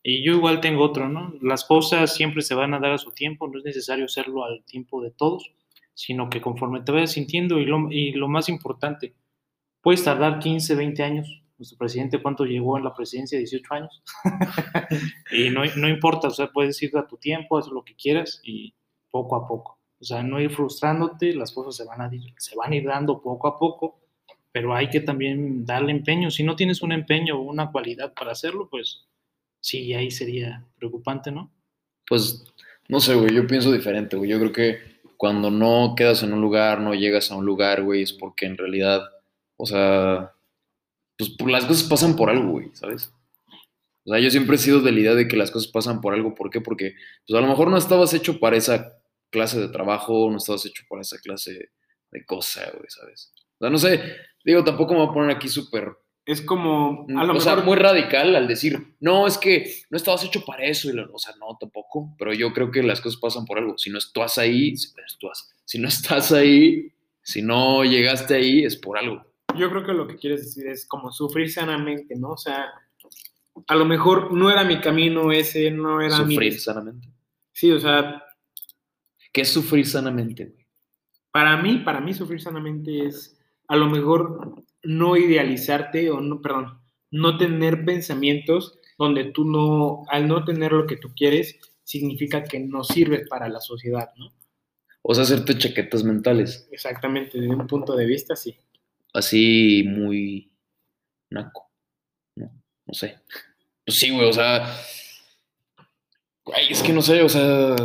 y 0.01 0.23
yo 0.23 0.31
igual 0.31 0.61
tengo 0.61 0.83
otro, 0.83 1.09
¿no? 1.09 1.33
Las 1.41 1.65
cosas 1.65 2.15
siempre 2.15 2.41
se 2.41 2.55
van 2.55 2.73
a 2.73 2.79
dar 2.79 2.93
a 2.93 2.97
su 2.97 3.11
tiempo, 3.11 3.49
no 3.49 3.57
es 3.57 3.65
necesario 3.65 4.05
hacerlo 4.05 4.45
al 4.45 4.63
tiempo 4.63 5.01
de 5.01 5.11
todos, 5.11 5.51
sino 5.93 6.29
que 6.29 6.39
conforme 6.39 6.79
te 6.79 6.93
vayas 6.93 7.11
sintiendo, 7.11 7.59
y 7.59 7.65
lo, 7.65 7.91
y 7.91 8.13
lo 8.13 8.29
más 8.29 8.47
importante, 8.47 9.15
puedes 9.81 10.05
tardar 10.05 10.39
15, 10.39 10.75
20 10.75 11.03
años. 11.03 11.43
Nuestro 11.57 11.77
presidente, 11.77 12.21
¿cuánto 12.21 12.45
llegó 12.45 12.77
en 12.77 12.85
la 12.85 12.93
presidencia? 12.93 13.37
18 13.37 13.73
años. 13.73 14.03
y 15.31 15.49
no, 15.49 15.63
no 15.75 15.89
importa, 15.89 16.29
o 16.29 16.31
sea, 16.31 16.51
puedes 16.53 16.81
ir 16.81 16.95
a 16.95 17.05
tu 17.05 17.17
tiempo, 17.17 17.57
haz 17.57 17.67
lo 17.67 17.83
que 17.83 17.95
quieras 17.95 18.39
y 18.45 18.75
poco 19.11 19.35
a 19.35 19.45
poco. 19.45 19.76
O 19.99 20.03
sea, 20.03 20.21
no 20.23 20.39
ir 20.39 20.51
frustrándote, 20.51 21.33
las 21.33 21.51
cosas 21.51 21.75
se 21.75 21.85
van 21.85 22.01
a 22.01 22.13
ir, 22.13 22.33
se 22.37 22.55
van 22.55 22.71
a 22.71 22.75
ir 22.75 22.85
dando 22.85 23.21
poco 23.21 23.47
a 23.47 23.57
poco, 23.57 23.99
pero 24.51 24.75
hay 24.75 24.89
que 24.89 25.01
también 25.01 25.65
darle 25.65 25.91
empeño. 25.91 26.29
Si 26.29 26.43
no 26.43 26.55
tienes 26.55 26.81
un 26.81 26.91
empeño 26.91 27.37
o 27.37 27.41
una 27.41 27.71
cualidad 27.71 28.13
para 28.13 28.31
hacerlo, 28.31 28.69
pues 28.69 29.05
sí, 29.59 29.93
ahí 29.93 30.11
sería 30.11 30.65
preocupante, 30.77 31.31
¿no? 31.31 31.51
Pues, 32.07 32.45
no 32.87 32.99
sé, 32.99 33.15
güey, 33.15 33.33
yo 33.33 33.47
pienso 33.47 33.71
diferente, 33.71 34.15
güey. 34.15 34.29
Yo 34.29 34.39
creo 34.39 34.53
que 34.53 34.97
cuando 35.17 35.49
no 35.49 35.93
quedas 35.95 36.23
en 36.23 36.33
un 36.33 36.41
lugar, 36.41 36.79
no 36.79 36.93
llegas 36.93 37.31
a 37.31 37.35
un 37.35 37.45
lugar, 37.45 37.83
güey, 37.83 38.03
es 38.03 38.13
porque 38.13 38.45
en 38.45 38.57
realidad, 38.57 39.01
o 39.57 39.65
sea, 39.65 40.33
pues 41.17 41.35
las 41.47 41.65
cosas 41.65 41.89
pasan 41.89 42.15
por 42.15 42.29
algo, 42.29 42.51
güey, 42.51 42.69
¿sabes? 42.73 43.11
O 44.05 44.11
sea, 44.11 44.19
yo 44.19 44.29
siempre 44.29 44.55
he 44.55 44.59
sido 44.59 44.79
de 44.79 44.91
la 44.91 44.99
idea 44.99 45.15
de 45.15 45.27
que 45.27 45.35
las 45.35 45.51
cosas 45.51 45.69
pasan 45.69 45.99
por 45.99 46.13
algo. 46.13 46.33
¿Por 46.33 46.49
qué? 46.49 46.61
Porque, 46.61 46.95
pues 47.27 47.37
a 47.37 47.41
lo 47.41 47.47
mejor 47.47 47.69
no 47.69 47.77
estabas 47.77 48.13
hecho 48.13 48.39
para 48.39 48.55
esa 48.55 48.96
clase 49.29 49.59
de 49.59 49.69
trabajo, 49.69 50.29
no 50.31 50.37
estabas 50.37 50.65
hecho 50.65 50.83
para 50.89 51.01
esa 51.01 51.17
clase 51.19 51.69
de 52.11 52.25
cosa, 52.25 52.61
güey, 52.71 52.85
¿sabes? 52.89 53.33
O 53.59 53.65
sea, 53.65 53.69
no 53.69 53.77
sé, 53.77 54.01
digo, 54.43 54.63
tampoco 54.63 54.93
me 54.93 54.99
voy 55.01 55.09
a 55.09 55.13
poner 55.13 55.35
aquí 55.35 55.49
súper 55.49 55.97
Es 56.25 56.41
como, 56.41 57.05
a 57.17 57.23
lo 57.23 57.33
o 57.35 57.39
sea, 57.39 57.55
muy 57.57 57.75
radical 57.77 58.35
al 58.35 58.47
decir, 58.47 58.95
no, 58.99 59.27
es 59.27 59.37
que 59.37 59.73
no 59.89 59.97
estabas 59.97 60.23
hecho 60.23 60.43
para 60.45 60.63
eso. 60.65 60.89
Y 60.89 60.93
lo- 60.93 61.11
o 61.13 61.17
sea, 61.19 61.33
no, 61.39 61.57
tampoco. 61.59 62.15
Pero 62.19 62.33
yo 62.33 62.53
creo 62.53 62.69
que 62.71 62.83
las 62.83 63.01
cosas 63.01 63.19
pasan 63.19 63.45
por 63.45 63.57
algo. 63.57 63.77
Si 63.77 63.89
no 63.89 63.97
estás 63.97 64.37
ahí, 64.37 64.75
si, 64.77 64.89
si 65.65 65.79
no 65.79 65.87
estás 65.87 66.31
ahí, 66.31 66.91
si 67.21 67.41
no 67.41 67.83
llegaste 67.83 68.35
ahí, 68.35 68.63
es 68.63 68.75
por 68.77 68.97
algo. 68.97 69.25
yo 69.57 69.69
creo 69.69 69.85
que 69.85 69.93
lo 69.93 70.07
que 70.07 70.15
quieres 70.17 70.41
decir 70.43 70.67
es 70.69 70.85
como 70.87 71.11
sufrir 71.11 71.51
sanamente, 71.51 72.15
¿no? 72.15 72.31
O 72.31 72.37
sea, 72.37 72.65
a 73.67 73.75
lo 73.75 73.85
mejor 73.85 74.31
no 74.33 74.51
era 74.51 74.63
mi 74.63 74.79
camino 74.79 75.31
ese, 75.31 75.71
no 75.71 75.99
era 76.01 76.19
mi... 76.23 76.35
Sufrir 76.35 76.59
sanamente. 76.59 77.09
Sí, 77.53 77.71
o 77.71 77.79
sea, 77.79 78.23
¿Qué 79.31 79.41
es 79.41 79.49
sufrir 79.49 79.85
sanamente, 79.85 80.45
güey? 80.45 80.67
para 81.37 81.55
mí, 81.55 81.77
para 81.85 82.01
mí 82.01 82.15
sufrir 82.15 82.41
sanamente 82.41 83.05
es 83.05 83.39
a 83.67 83.75
lo 83.75 83.87
mejor 83.91 84.63
no 84.81 85.15
idealizarte 85.15 86.09
o 86.09 86.19
no, 86.19 86.41
perdón, 86.41 86.81
no 87.11 87.37
tener 87.37 87.85
pensamientos 87.85 88.79
donde 88.97 89.25
tú 89.25 89.45
no, 89.45 90.03
al 90.09 90.27
no 90.27 90.43
tener 90.43 90.71
lo 90.71 90.87
que 90.87 90.97
tú 90.97 91.13
quieres, 91.15 91.59
significa 91.83 92.43
que 92.43 92.59
no 92.59 92.83
sirves 92.83 93.29
para 93.29 93.49
la 93.49 93.59
sociedad, 93.59 94.09
¿no? 94.17 94.33
O 95.03 95.13
sea, 95.13 95.25
hacerte 95.25 95.55
chaquetas 95.55 96.03
mentales. 96.03 96.67
Exactamente, 96.71 97.39
desde 97.39 97.53
un 97.53 97.67
punto 97.67 97.95
de 97.95 98.07
vista, 98.07 98.35
sí. 98.35 98.57
Así 99.13 99.83
muy 99.87 100.51
naco. 101.29 101.69
No, 102.35 102.51
no 102.83 102.93
sé. 102.95 103.19
Pues 103.85 103.99
sí, 103.99 104.09
güey, 104.09 104.27
o 104.27 104.33
sea. 104.33 104.75
Güey, 106.43 106.71
es 106.71 106.81
que 106.81 106.93
no 106.93 107.03
sé, 107.03 107.21
o 107.21 107.29
sea. 107.29 107.75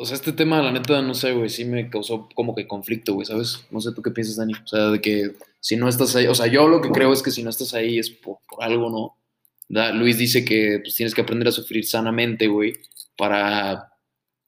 O 0.00 0.04
sea, 0.04 0.14
este 0.14 0.32
tema, 0.32 0.62
la 0.62 0.70
neta, 0.70 1.02
no 1.02 1.12
sé, 1.12 1.32
güey, 1.32 1.48
sí 1.48 1.64
me 1.64 1.90
causó 1.90 2.28
como 2.36 2.54
que 2.54 2.68
conflicto, 2.68 3.14
güey, 3.14 3.26
¿sabes? 3.26 3.66
No 3.72 3.80
sé 3.80 3.92
tú 3.92 4.00
qué 4.00 4.12
piensas, 4.12 4.36
Dani. 4.36 4.52
O 4.52 4.66
sea, 4.66 4.90
de 4.90 5.00
que 5.00 5.32
si 5.58 5.76
no 5.76 5.88
estás 5.88 6.14
ahí, 6.14 6.28
o 6.28 6.36
sea, 6.36 6.46
yo 6.46 6.68
lo 6.68 6.80
que 6.80 6.90
creo 6.90 7.12
es 7.12 7.20
que 7.20 7.32
si 7.32 7.42
no 7.42 7.50
estás 7.50 7.74
ahí 7.74 7.98
es 7.98 8.08
por, 8.08 8.38
algo, 8.60 8.90
¿no? 8.90 9.92
Luis 9.94 10.16
dice 10.16 10.44
que 10.44 10.78
pues 10.82 10.94
tienes 10.94 11.16
que 11.16 11.22
aprender 11.22 11.48
a 11.48 11.52
sufrir 11.52 11.84
sanamente, 11.84 12.46
güey, 12.46 12.74
para 13.16 13.92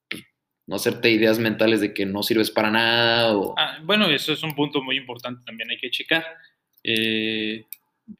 pues, 0.08 0.22
no 0.68 0.76
hacerte 0.76 1.10
ideas 1.10 1.40
mentales 1.40 1.80
de 1.80 1.92
que 1.94 2.06
no 2.06 2.22
sirves 2.22 2.52
para 2.52 2.70
nada 2.70 3.36
o... 3.36 3.54
Ah, 3.58 3.80
bueno, 3.82 4.08
eso 4.08 4.32
es 4.32 4.44
un 4.44 4.54
punto 4.54 4.80
muy 4.82 4.96
importante 4.96 5.42
también, 5.44 5.68
hay 5.68 5.78
que 5.78 5.90
checar. 5.90 6.24
Eh, 6.84 7.66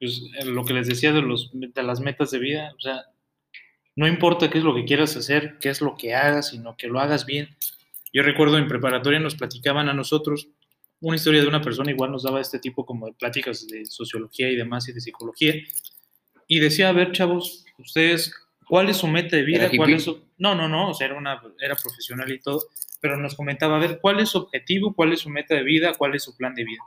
pues 0.01 0.21
lo 0.47 0.65
que 0.65 0.75
les 0.75 0.89
decía 0.89 1.13
de, 1.13 1.23
los, 1.23 1.51
de 1.53 1.83
las 1.85 2.01
metas 2.01 2.33
de 2.33 2.41
vida, 2.41 2.75
o 2.77 2.81
sea, 2.81 3.05
no 3.97 4.07
importa 4.07 4.51
qué 4.51 4.59
es 4.59 4.65
lo 4.65 4.75
que 4.75 4.85
quieras 4.85 5.17
hacer, 5.17 5.59
qué 5.61 5.69
es 5.71 5.81
lo 5.81 5.97
que 5.97 6.15
hagas, 6.15 6.49
sino 6.51 6.77
que 6.77 6.87
lo 6.87 7.01
hagas 7.01 7.27
bien. 7.27 7.57
Yo 8.13 8.23
recuerdo 8.23 8.59
en 8.59 8.69
preparatoria 8.69 9.21
nos 9.21 9.35
platicaban 9.37 9.89
a 9.89 9.95
nosotros 9.95 10.49
una 11.01 11.17
historia 11.17 11.41
de 11.43 11.49
una 11.49 11.63
persona, 11.63 11.91
igual 11.91 12.11
nos 12.13 12.23
daba 12.25 12.41
este 12.41 12.59
tipo 12.59 12.85
como 12.85 13.07
de 13.07 13.13
pláticas 13.15 13.67
de 13.69 13.87
sociología 13.87 14.51
y 14.51 14.57
demás 14.57 14.89
y 14.89 14.93
de 14.93 15.01
psicología, 15.01 15.55
y 16.47 16.59
decía, 16.59 16.89
a 16.89 16.93
ver, 16.93 17.13
chavos, 17.13 17.65
ustedes, 17.79 18.35
¿cuál 18.69 18.91
es 18.91 18.99
su 18.99 19.07
meta 19.07 19.37
de 19.37 19.43
vida? 19.45 19.65
¿Era 19.65 19.77
¿Cuál 19.77 19.91
es 19.95 20.05
su... 20.05 20.25
No, 20.39 20.55
no, 20.55 20.69
no, 20.69 20.91
o 20.91 20.95
sea, 20.95 21.07
era, 21.07 21.17
una, 21.17 21.41
era 21.61 21.75
profesional 21.77 22.31
y 22.31 22.41
todo, 22.41 22.61
pero 23.01 23.17
nos 23.17 23.35
comentaba, 23.35 23.77
a 23.77 23.81
ver, 23.81 23.99
¿cuál 24.03 24.21
es 24.21 24.31
su 24.31 24.39
objetivo? 24.39 24.95
¿Cuál 24.95 25.13
es 25.13 25.21
su 25.21 25.31
meta 25.31 25.55
de 25.55 25.63
vida? 25.63 25.95
¿Cuál 25.97 26.15
es 26.15 26.23
su 26.25 26.37
plan 26.37 26.55
de 26.55 26.65
vida? 26.65 26.83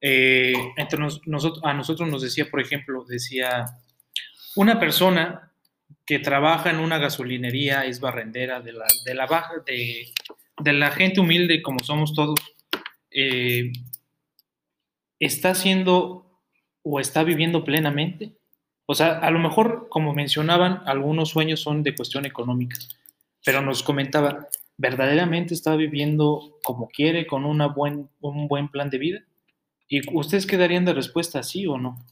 Eh, 0.00 0.52
entre 0.76 0.98
nos- 0.98 1.26
nosotros, 1.26 1.62
a 1.64 1.72
nosotros 1.72 2.08
nos 2.08 2.22
decía, 2.22 2.50
por 2.50 2.60
ejemplo, 2.60 3.04
decía, 3.08 3.66
una 4.56 4.80
persona 4.80 5.51
que 6.06 6.18
trabaja 6.18 6.70
en 6.70 6.78
una 6.78 6.98
gasolinería 6.98 7.84
es 7.84 8.00
barrendera 8.00 8.60
de 8.60 8.72
la, 8.72 8.86
de 9.04 9.14
la 9.14 9.26
baja, 9.26 9.54
de, 9.66 10.12
de 10.60 10.72
la 10.72 10.90
gente 10.90 11.20
humilde 11.20 11.62
como 11.62 11.80
somos 11.80 12.14
todos, 12.14 12.38
eh, 13.10 13.72
está 15.18 15.50
haciendo 15.50 16.26
o 16.82 17.00
está 17.00 17.22
viviendo 17.22 17.64
plenamente. 17.64 18.32
O 18.86 18.94
sea, 18.94 19.18
a 19.18 19.30
lo 19.30 19.38
mejor, 19.38 19.88
como 19.88 20.12
mencionaban, 20.12 20.82
algunos 20.86 21.30
sueños 21.30 21.60
son 21.60 21.82
de 21.82 21.94
cuestión 21.94 22.26
económica, 22.26 22.76
pero 23.44 23.62
nos 23.62 23.82
comentaba, 23.82 24.48
¿verdaderamente 24.76 25.54
está 25.54 25.76
viviendo 25.76 26.58
como 26.64 26.88
quiere, 26.88 27.26
con 27.26 27.44
una 27.44 27.68
buen, 27.68 28.08
un 28.20 28.48
buen 28.48 28.68
plan 28.68 28.90
de 28.90 28.98
vida? 28.98 29.20
¿Y 29.88 30.00
ustedes 30.16 30.46
qué 30.46 30.56
darían 30.56 30.84
de 30.84 30.94
respuesta, 30.94 31.42
sí 31.42 31.66
o 31.66 31.78
no? 31.78 32.04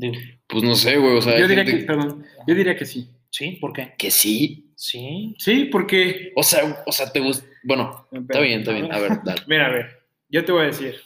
Digo, 0.00 0.14
Pues 0.46 0.64
no 0.64 0.74
sé, 0.74 0.96
güey, 0.96 1.16
o 1.16 1.22
sea... 1.22 1.38
Yo 1.38 1.46
diría 1.46 1.64
gente 1.64 1.80
que, 1.80 1.86
perdón, 1.86 2.24
yo 2.46 2.54
diría 2.54 2.76
que 2.76 2.86
sí. 2.86 3.08
¿Sí? 3.28 3.58
¿Por 3.60 3.72
qué? 3.72 3.94
que 3.96 4.10
sí. 4.10 4.72
Sí. 4.74 5.34
Sí, 5.38 5.66
porque... 5.66 6.32
O 6.34 6.42
sea, 6.42 6.82
o 6.86 6.92
sea, 6.92 7.12
te 7.12 7.20
gusta... 7.20 7.46
Bueno, 7.62 8.08
está 8.10 8.40
bien, 8.40 8.60
está 8.60 8.72
bien. 8.72 8.92
A 8.92 8.98
ver, 8.98 9.20
dale. 9.22 9.42
Mira, 9.46 9.66
a 9.66 9.70
ver, 9.70 10.02
yo 10.28 10.44
te 10.44 10.52
voy 10.52 10.62
a 10.62 10.66
decir. 10.66 10.96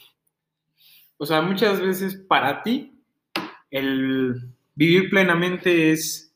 O 1.17 1.25
sea, 1.25 1.41
muchas 1.41 1.81
veces 1.81 2.15
para 2.15 2.63
ti 2.63 3.03
el 3.69 4.49
vivir 4.75 5.09
plenamente 5.09 5.91
es 5.91 6.33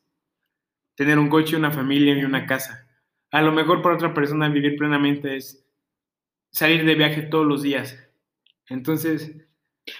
tener 0.94 1.18
un 1.18 1.30
coche, 1.30 1.56
una 1.56 1.70
familia 1.70 2.14
y 2.14 2.24
una 2.24 2.46
casa. 2.46 2.86
A 3.30 3.40
lo 3.40 3.52
mejor 3.52 3.80
para 3.80 3.94
otra 3.94 4.12
persona 4.12 4.50
vivir 4.50 4.76
plenamente 4.76 5.36
es 5.36 5.64
salir 6.50 6.84
de 6.84 6.94
viaje 6.94 7.22
todos 7.22 7.46
los 7.46 7.62
días. 7.62 7.98
Entonces, 8.68 9.34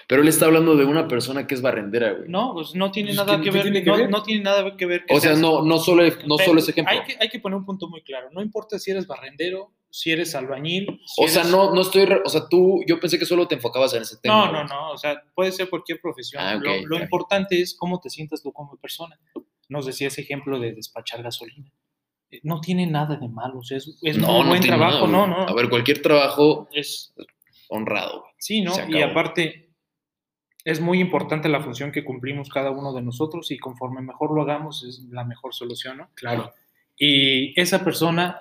Pero 0.07 0.21
él 0.21 0.27
está 0.27 0.45
hablando 0.45 0.75
de 0.75 0.85
una 0.85 1.07
persona 1.07 1.47
que 1.47 1.55
es 1.55 1.61
barrendera, 1.61 2.11
güey. 2.13 2.29
No, 2.29 2.53
pues 2.53 2.75
no 2.75 2.91
tiene 2.91 3.09
Pues, 3.13 3.17
nada 3.17 3.37
¿qué- 3.37 3.43
que 3.43 3.51
ver. 3.51 3.61
tiene 3.63 3.83
que 3.83 3.89
no, 3.89 3.97
ver? 3.97 4.09
no 4.09 4.23
tiene 4.23 4.43
nada 4.43 4.75
que 4.77 4.85
ver. 4.85 5.05
que 5.05 5.13
O 5.15 5.19
sea, 5.19 5.31
seas- 5.31 5.41
no, 5.41 5.61
no 5.63 5.77
solo, 5.77 6.03
no 6.25 6.37
solo 6.37 6.59
ese 6.59 6.71
ejemplo. 6.71 6.93
Hay 6.93 7.03
que, 7.05 7.17
hay 7.19 7.29
que 7.29 7.39
poner 7.39 7.57
un 7.57 7.65
punto 7.65 7.87
muy 7.89 8.01
claro. 8.03 8.29
No 8.31 8.41
importa 8.41 8.77
si 8.79 8.91
eres 8.91 9.07
barrendero, 9.07 9.71
si 9.89 10.11
eres 10.11 10.33
albañil. 10.35 10.99
si 11.05 11.23
O 11.23 11.27
sea, 11.27 11.41
eres- 11.41 11.51
no, 11.51 11.73
no 11.73 11.81
estoy... 11.81 12.05
re- 12.05 12.21
O 12.25 12.29
sea, 12.29 12.47
tú... 12.49 12.81
Yo 12.87 12.99
pensé 12.99 13.19
que 13.19 13.25
solo 13.25 13.47
te 13.47 13.55
enfocabas 13.55 13.93
en 13.93 14.03
ese 14.03 14.17
tema. 14.21 14.45
No, 14.45 14.51
no, 14.51 14.63
no. 14.65 14.91
O 14.91 14.97
sea, 14.97 15.21
puede 15.35 15.51
ser 15.51 15.69
cualquier 15.69 15.99
profesión. 16.01 16.41
Ah, 16.43 16.55
ok, 16.57 16.63
lo 16.63 16.87
lo 16.87 16.95
ok. 16.97 17.01
importante 17.03 17.61
es 17.61 17.75
cómo 17.77 17.99
te 17.99 18.09
sientas 18.09 18.41
tú 18.41 18.51
como 18.53 18.75
persona. 18.77 19.19
Nos 19.69 19.85
decía 19.85 20.07
ese 20.07 20.21
ejemplo 20.21 20.59
de 20.59 20.73
despachar 20.73 21.21
gasolina. 21.23 21.71
Eh, 22.29 22.39
No 22.43 22.61
tiene 22.61 22.87
nada 22.87 23.17
de 23.17 23.27
malo. 23.27 23.59
O 23.59 23.63
sea, 23.63 23.77
es, 23.77 23.97
es 24.01 24.17
No, 24.17 24.43
no 24.43 24.49
buen 24.49 24.61
trabajo. 24.61 25.07
nada, 25.07 25.27
no, 25.27 25.27
no. 25.27 25.47
A 25.47 25.53
ver, 25.53 25.67
cualquier 25.69 26.01
trabajo 26.01 26.69
Es, 26.73 27.13
honrado. 27.69 28.23
Sí, 28.37 28.61
¿no? 28.61 28.73
Y 28.89 29.01
aparte, 29.01 29.70
es 30.63 30.79
muy 30.79 30.99
importante 30.99 31.49
la 31.49 31.61
función 31.61 31.91
que 31.91 32.03
cumplimos 32.03 32.49
cada 32.49 32.71
uno 32.71 32.93
de 32.93 33.01
nosotros 33.01 33.51
y 33.51 33.57
conforme 33.57 34.01
mejor 34.01 34.33
lo 34.33 34.41
hagamos 34.43 34.83
es 34.83 34.99
la 35.09 35.23
mejor 35.23 35.53
solución, 35.53 35.97
¿no? 35.97 36.09
claro. 36.15 36.53
Y 37.03 37.59
esa 37.59 37.83
persona 37.83 38.37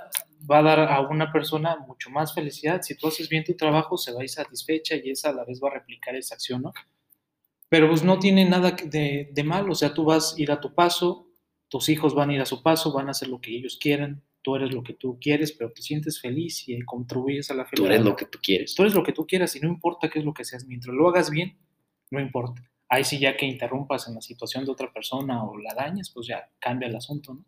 va 0.51 0.59
a 0.59 0.63
dar 0.63 0.81
a 0.81 1.01
una 1.01 1.33
persona 1.33 1.79
mucho 1.87 2.11
más 2.11 2.35
felicidad. 2.35 2.83
Si 2.83 2.95
tú 2.95 3.07
haces 3.09 3.29
bien 3.29 3.43
tu 3.43 3.55
trabajo, 3.55 3.97
se 3.97 4.13
va 4.13 4.21
a 4.21 4.25
ir 4.25 4.29
satisfecha 4.29 4.97
y 4.97 5.11
esa 5.11 5.31
a 5.31 5.33
la 5.33 5.45
vez 5.45 5.61
va 5.63 5.69
a 5.69 5.75
replicar 5.75 6.15
esa 6.15 6.35
acción, 6.35 6.63
¿no? 6.63 6.73
Pero 7.71 7.89
pues 7.89 8.03
no 8.03 8.19
tiene 8.19 8.45
nada 8.45 8.73
de, 8.73 9.31
de 9.33 9.45
mal, 9.45 9.71
o 9.71 9.75
sea, 9.75 9.95
tú 9.95 10.05
vas 10.05 10.35
a 10.37 10.43
ir 10.43 10.51
a 10.53 10.61
tu 10.61 10.75
paso, 10.75 11.29
tus 11.69 11.89
hijos 11.89 12.15
van 12.15 12.31
a 12.31 12.35
ir 12.35 12.41
a 12.43 12.47
su 12.47 12.63
paso, 12.63 12.93
van 12.93 13.09
a 13.09 13.13
hacer 13.13 13.29
lo 13.29 13.41
que 13.41 13.57
ellos 13.57 13.79
quieran, 13.81 14.23
tú 14.43 14.57
eres 14.57 14.75
lo 14.75 14.83
que 14.83 14.93
tú 14.95 15.19
quieres, 15.21 15.53
pero 15.53 15.73
te 15.73 15.81
sientes 15.81 16.21
feliz 16.21 16.69
y 16.69 16.79
contribuyes 16.83 17.51
a 17.51 17.55
la 17.55 17.65
Tú 17.65 17.71
felicidad. 17.71 17.95
eres 17.95 18.05
lo 18.05 18.17
que 18.17 18.27
tú 18.27 18.39
quieres. 18.43 18.75
Tú 18.75 18.83
eres 18.83 18.95
lo 18.95 19.03
que 19.05 19.13
tú 19.13 19.27
quieras 19.27 19.55
y 19.57 19.61
no 19.61 19.69
importa 19.69 20.11
qué 20.11 20.19
es 20.19 20.25
lo 20.25 20.35
que 20.35 20.45
seas, 20.45 20.67
mientras 20.67 20.95
lo 20.95 21.09
hagas 21.09 21.31
bien, 21.31 21.57
no 22.11 22.21
importa. 22.21 22.63
Ahí 22.89 23.05
sí 23.05 23.19
ya 23.19 23.37
que 23.37 23.47
interrumpas 23.47 24.09
en 24.09 24.15
la 24.15 24.21
situación 24.21 24.65
de 24.65 24.73
otra 24.73 24.93
persona 24.93 25.45
o 25.45 25.57
la 25.59 25.75
dañas, 25.75 26.11
pues 26.11 26.27
ya 26.27 26.49
cambia 26.59 26.89
el 26.89 26.97
asunto, 26.97 27.35
¿no? 27.35 27.45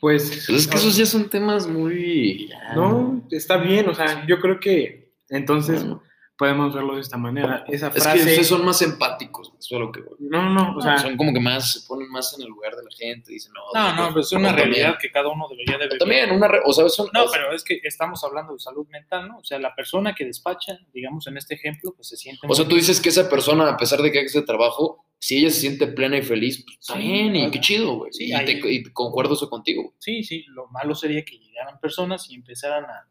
Pues, 0.00 0.44
Pues 0.46 0.48
es 0.48 0.66
que 0.66 0.76
esos 0.76 0.96
ya 0.96 1.06
son 1.06 1.30
temas 1.30 1.66
muy... 1.66 2.48
ya, 2.48 2.74
no, 2.74 3.26
está 3.30 3.56
bien, 3.56 3.88
o 3.88 3.94
sea, 3.94 4.26
yo 4.26 4.38
creo 4.40 4.60
que 4.60 5.12
entonces. 5.28 5.84
Podemos 6.38 6.74
verlo 6.74 6.94
de 6.96 7.00
esta 7.00 7.16
manera. 7.16 7.64
Esa 7.68 7.88
Es 7.88 7.94
que 7.94 8.00
frase... 8.00 8.18
ustedes 8.18 8.46
son 8.46 8.64
más 8.64 8.82
empáticos, 8.82 9.52
eso 9.58 9.74
es 9.76 9.80
lo 9.80 9.90
que 9.92 10.00
voy. 10.02 10.16
No, 10.20 10.50
no, 10.50 10.76
o 10.76 10.80
sea, 10.80 10.98
son 10.98 11.16
como 11.16 11.32
que 11.32 11.40
más, 11.40 11.72
se 11.72 11.86
ponen 11.88 12.08
más 12.10 12.34
en 12.36 12.42
el 12.42 12.48
lugar 12.48 12.74
de 12.76 12.82
la 12.84 12.90
gente, 12.96 13.32
dicen, 13.32 13.52
no, 13.54 13.62
No, 13.80 13.94
no, 14.08 14.12
pues 14.12 14.26
es 14.26 14.32
una 14.32 14.48
también- 14.48 14.68
realidad 14.68 14.98
que 15.00 15.10
cada 15.10 15.28
uno 15.28 15.46
debería 15.48 15.78
de 15.78 15.84
vivir. 15.86 15.98
También, 15.98 16.30
una, 16.32 16.48
re- 16.48 16.60
o 16.64 16.72
sea, 16.72 16.88
son, 16.88 17.08
No, 17.14 17.24
pero 17.32 17.52
es 17.52 17.64
que 17.64 17.80
estamos 17.84 18.22
hablando 18.24 18.52
de 18.52 18.58
salud 18.58 18.86
mental, 18.88 19.28
¿no? 19.28 19.38
O 19.38 19.44
sea, 19.44 19.58
la 19.58 19.74
persona 19.74 20.14
que 20.14 20.24
despacha, 20.26 20.78
digamos 20.92 21.26
en 21.26 21.36
este 21.38 21.54
ejemplo, 21.54 21.92
pues 21.96 22.08
se 22.08 22.16
siente... 22.16 22.46
o 22.48 22.54
sea, 22.54 22.66
tú 22.68 22.74
dices 22.76 23.00
que 23.00 23.08
esa 23.08 23.28
persona, 23.30 23.68
a 23.70 23.76
pesar 23.76 24.00
de 24.02 24.12
que 24.12 24.18
haga 24.18 24.26
ese 24.26 24.42
trabajo, 24.42 25.04
si 25.18 25.38
ella 25.38 25.50
se 25.50 25.60
siente 25.60 25.86
plena 25.86 26.18
y 26.18 26.22
feliz, 26.22 26.62
pues 26.64 26.76
Sí, 26.80 26.98
bien, 26.98 27.34
y 27.34 27.50
qué 27.50 27.60
chido, 27.60 27.96
güey. 27.96 28.12
Sí, 28.12 28.26
y, 28.26 28.32
ahí- 28.34 28.44
te, 28.44 28.72
y 28.72 28.82
concuerdo 28.92 29.32
eso 29.34 29.48
contigo, 29.48 29.82
güey. 29.84 29.94
Sí, 29.98 30.22
sí, 30.22 30.44
lo 30.48 30.66
malo 30.68 30.94
sería 30.94 31.24
que 31.24 31.38
llegaran 31.38 31.80
personas 31.80 32.28
y 32.30 32.34
empezaran 32.34 32.84
a 32.84 33.08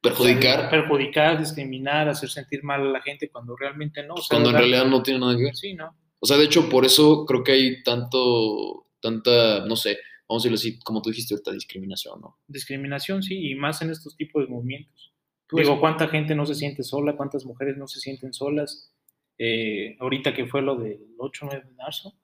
Perjudicar, 0.00 0.70
perjudicar, 0.70 1.38
discriminar, 1.38 2.08
hacer 2.08 2.30
sentir 2.30 2.62
mal 2.62 2.80
a 2.80 2.90
la 2.90 3.02
gente 3.02 3.28
cuando 3.28 3.54
realmente 3.56 4.02
no. 4.02 4.14
O 4.14 4.16
sea, 4.22 4.36
cuando 4.36 4.50
en 4.50 4.56
realidad 4.56 4.86
no 4.86 5.02
tiene 5.02 5.20
nada 5.20 5.36
que 5.36 5.44
ver. 5.44 5.56
Sí, 5.56 5.74
¿no? 5.74 5.94
O 6.20 6.26
sea, 6.26 6.36
de 6.36 6.44
hecho, 6.44 6.68
por 6.68 6.84
eso 6.84 7.24
creo 7.26 7.44
que 7.44 7.52
hay 7.52 7.82
tanto, 7.82 8.86
tanta, 9.00 9.64
no 9.66 9.76
sé, 9.76 9.98
vamos 10.28 10.42
a 10.42 10.48
decirlo 10.48 10.54
así, 10.56 10.78
como 10.80 11.02
tú 11.02 11.10
dijiste, 11.10 11.34
esta 11.34 11.52
discriminación, 11.52 12.20
¿no? 12.20 12.38
Discriminación, 12.46 13.22
sí, 13.22 13.50
y 13.50 13.54
más 13.54 13.82
en 13.82 13.90
estos 13.90 14.16
tipos 14.16 14.42
de 14.44 14.48
movimientos. 14.48 15.12
Pues- 15.48 15.66
Digo, 15.66 15.80
¿cuánta 15.80 16.08
gente 16.08 16.34
no 16.34 16.46
se 16.46 16.54
siente 16.54 16.82
sola? 16.82 17.16
¿Cuántas 17.16 17.44
mujeres 17.44 17.76
no 17.76 17.86
se 17.88 18.00
sienten 18.00 18.32
solas? 18.32 18.94
Eh, 19.36 19.96
ahorita 19.98 20.34
que 20.34 20.46
fue 20.46 20.62
lo 20.62 20.76
del 20.76 21.00
8 21.18 21.46
9 21.46 21.64
de 21.66 21.74
marzo. 21.74 22.14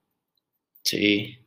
Sí. 0.83 1.39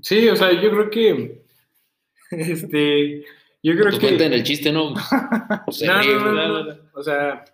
sí, 0.00 0.28
o 0.28 0.34
sea, 0.34 0.50
yo 0.60 0.70
creo 0.70 0.90
que, 0.90 1.44
este, 2.30 3.24
yo 3.62 3.72
creo 3.72 3.84
Pues 3.86 3.98
que... 3.98 4.06
cuenten 4.06 4.32
el 4.32 4.42
chiste, 4.44 4.72
¿no? 4.72 4.94
O 5.66 5.72
sea, 5.72 6.02
No, 6.02 6.02
no, 6.02 6.32
no, 6.32 6.48
no, 6.48 6.64
no, 6.64 6.80
O 6.94 7.02
sea, 7.02 7.44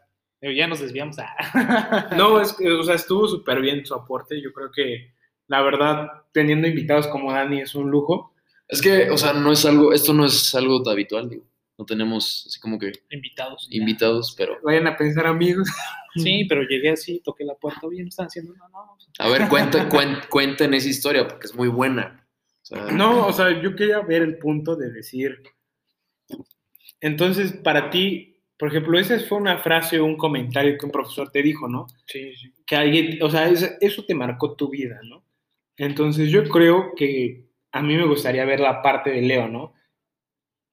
Eh, 0.40 0.54
Ya 0.54 0.66
nos 0.66 0.80
desviamos. 0.80 1.16
ah. 1.18 2.08
no, 2.16 2.40
es 2.40 2.52
que, 2.52 2.70
o 2.70 2.82
sea, 2.82 2.94
estuvo 2.96 3.26
súper 3.28 3.60
bien 3.60 3.84
su 3.86 3.94
aporte. 3.94 4.40
Yo 4.42 4.52
creo 4.52 4.70
que, 4.70 5.12
la 5.48 5.62
verdad, 5.62 6.08
teniendo 6.32 6.68
invitados 6.68 7.06
como 7.08 7.32
Dani 7.32 7.60
es 7.62 7.74
un 7.74 7.90
lujo. 7.90 8.34
Es 8.68 8.80
que, 8.82 9.10
o 9.10 9.16
sea, 9.18 9.32
no 9.34 9.52
es 9.52 9.64
algo, 9.66 9.92
esto 9.92 10.12
no 10.12 10.24
es 10.26 10.54
algo 10.54 10.82
habitual, 10.88 11.28
digo. 11.28 11.44
No 11.76 11.84
tenemos 11.84 12.44
así 12.46 12.60
como 12.60 12.78
que 12.78 12.92
Invitados. 13.10 13.68
ya. 13.70 13.76
invitados, 13.78 14.34
pero. 14.38 14.58
Vayan 14.62 14.86
a 14.86 14.96
pensar, 14.96 15.26
amigos. 15.26 15.68
Sí, 16.16 16.44
pero 16.48 16.62
llegué 16.62 16.90
así, 16.90 17.20
toqué 17.24 17.42
la 17.44 17.56
puerta. 17.56 17.80
Oye, 17.88 18.00
me 18.00 18.08
están 18.08 18.26
haciendo. 18.26 18.54
No, 18.54 18.68
no. 18.68 18.96
A 19.18 19.28
ver, 19.28 19.48
cuenta, 19.48 19.88
cuen- 19.88 20.20
cuenten 20.28 20.72
esa 20.72 20.88
historia, 20.88 21.26
porque 21.26 21.46
es 21.48 21.54
muy 21.56 21.66
buena. 21.66 22.24
O 22.62 22.64
sea, 22.64 22.84
No, 22.92 23.26
o 23.26 23.32
sea, 23.32 23.60
yo 23.60 23.74
quería 23.74 23.98
ver 23.98 24.22
el 24.22 24.38
punto 24.38 24.76
de 24.76 24.92
decir. 24.92 25.42
Entonces, 27.00 27.52
para 27.52 27.90
ti, 27.90 28.40
por 28.58 28.68
ejemplo, 28.68 28.98
esa 28.98 29.18
fue 29.20 29.38
una 29.38 29.58
frase 29.58 29.98
o 30.00 30.04
un 30.04 30.16
comentario 30.16 30.76
que 30.78 30.86
un 30.86 30.92
profesor 30.92 31.30
te 31.30 31.42
dijo, 31.42 31.68
¿no? 31.68 31.86
Sí, 32.06 32.34
sí. 32.36 32.52
que 32.66 32.76
alguien, 32.76 33.22
o 33.22 33.28
sea, 33.30 33.48
es- 33.48 33.76
eso 33.80 34.04
te 34.06 34.14
marcó 34.14 34.54
tu 34.54 34.70
vida, 34.70 34.98
¿no? 35.04 35.22
Entonces 35.76 36.30
yo 36.30 36.48
creo 36.48 36.94
que 36.96 37.44
a 37.72 37.82
mí 37.82 37.94
me 37.96 38.06
gustaría 38.06 38.44
ver 38.46 38.60
la 38.60 38.80
parte 38.80 39.10
de 39.10 39.20
Leo, 39.22 39.48
¿no? 39.48 39.74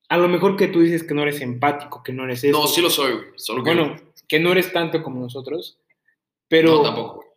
A 0.10 0.18
lo 0.18 0.28
mejor 0.30 0.56
que 0.58 0.68
tú 0.68 0.82
dices 0.82 1.04
que 1.04 1.13
no 1.13 1.22
eres 1.24 1.42
empático, 1.42 2.01
que 2.04 2.13
no 2.13 2.24
eres 2.25 2.44
esto. 2.44 2.60
No, 2.60 2.68
sí 2.68 2.82
lo 2.82 2.90
soy, 2.90 3.13
güey. 3.13 3.25
Solo 3.36 3.63
que. 3.63 3.74
Bueno, 3.74 3.96
que 4.28 4.40
no 4.40 4.51
eres 4.51 4.72
tanto 4.72 5.01
como 5.04 5.20
nosotros. 5.22 5.80
Pero, 6.48 6.75
no, 6.75 6.82
tampoco, 6.84 7.16
güey. 7.16 7.28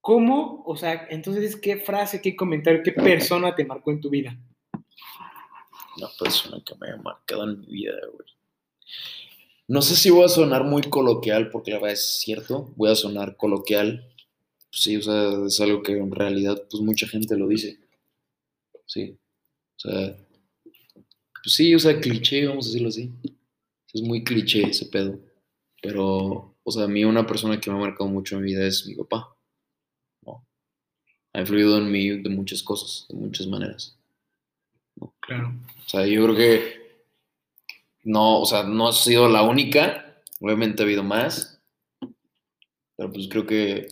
¿cómo? 0.00 0.62
O 0.66 0.76
sea, 0.76 1.06
entonces, 1.10 1.56
¿qué 1.56 1.76
frase, 1.78 2.20
qué 2.22 2.36
comentario, 2.36 2.82
qué 2.82 2.92
persona 2.92 3.54
te 3.54 3.64
marcó 3.64 3.90
en 3.90 4.00
tu 4.00 4.08
vida? 4.10 4.38
Una 5.98 6.08
persona 6.16 6.62
que 6.64 6.76
me 6.76 6.86
haya 6.86 7.02
marcado 7.02 7.42
en 7.42 7.60
mi 7.60 7.66
vida. 7.66 7.92
No 9.66 9.82
sé 9.82 9.96
si 9.96 10.10
voy 10.10 10.24
a 10.24 10.28
sonar 10.28 10.62
muy 10.62 10.82
coloquial, 10.82 11.50
porque 11.50 11.72
la 11.72 11.78
verdad 11.78 11.94
es 11.94 12.20
cierto, 12.20 12.72
voy 12.76 12.90
a 12.90 12.94
sonar 12.94 13.36
coloquial. 13.36 14.08
Pues 14.70 14.82
sí, 14.82 14.96
o 14.96 15.02
sea, 15.02 15.46
es 15.46 15.60
algo 15.60 15.82
que 15.82 15.92
en 15.92 16.12
realidad, 16.12 16.62
pues 16.70 16.82
mucha 16.82 17.08
gente 17.08 17.36
lo 17.36 17.48
dice. 17.48 17.80
Sí. 18.86 19.18
O 19.76 19.80
sea, 19.80 20.16
pues 21.42 21.54
sí, 21.54 21.74
o 21.74 21.78
sea, 21.80 21.98
cliché, 22.00 22.46
vamos 22.46 22.66
a 22.66 22.68
decirlo 22.68 22.88
así. 22.88 23.10
Es 23.92 24.00
muy 24.00 24.22
cliché 24.22 24.68
ese 24.68 24.86
pedo. 24.86 25.18
Pero, 25.82 26.54
o 26.62 26.70
sea, 26.70 26.84
a 26.84 26.88
mí 26.88 27.04
una 27.04 27.26
persona 27.26 27.60
que 27.60 27.70
me 27.70 27.76
ha 27.76 27.80
marcado 27.80 28.08
mucho 28.08 28.36
en 28.36 28.42
mi 28.42 28.52
vida 28.52 28.66
es 28.66 28.86
mi 28.86 28.94
papá. 28.94 29.34
Ha 31.34 31.40
influido 31.40 31.76
en 31.78 31.90
mí 31.90 32.08
de 32.22 32.30
muchas 32.30 32.62
cosas, 32.62 33.06
de 33.08 33.16
muchas 33.16 33.46
maneras. 33.46 33.97
Claro. 35.20 35.52
O 35.84 35.88
sea, 35.88 36.06
yo 36.06 36.24
creo 36.24 36.36
que 36.36 36.78
no, 38.04 38.40
o 38.40 38.46
sea, 38.46 38.62
no 38.64 38.88
ha 38.88 38.92
sido 38.92 39.28
la 39.28 39.42
única. 39.42 40.22
Obviamente 40.40 40.82
ha 40.82 40.86
habido 40.86 41.02
más. 41.02 41.60
Pero 42.96 43.12
pues 43.12 43.28
creo 43.30 43.46
que 43.46 43.88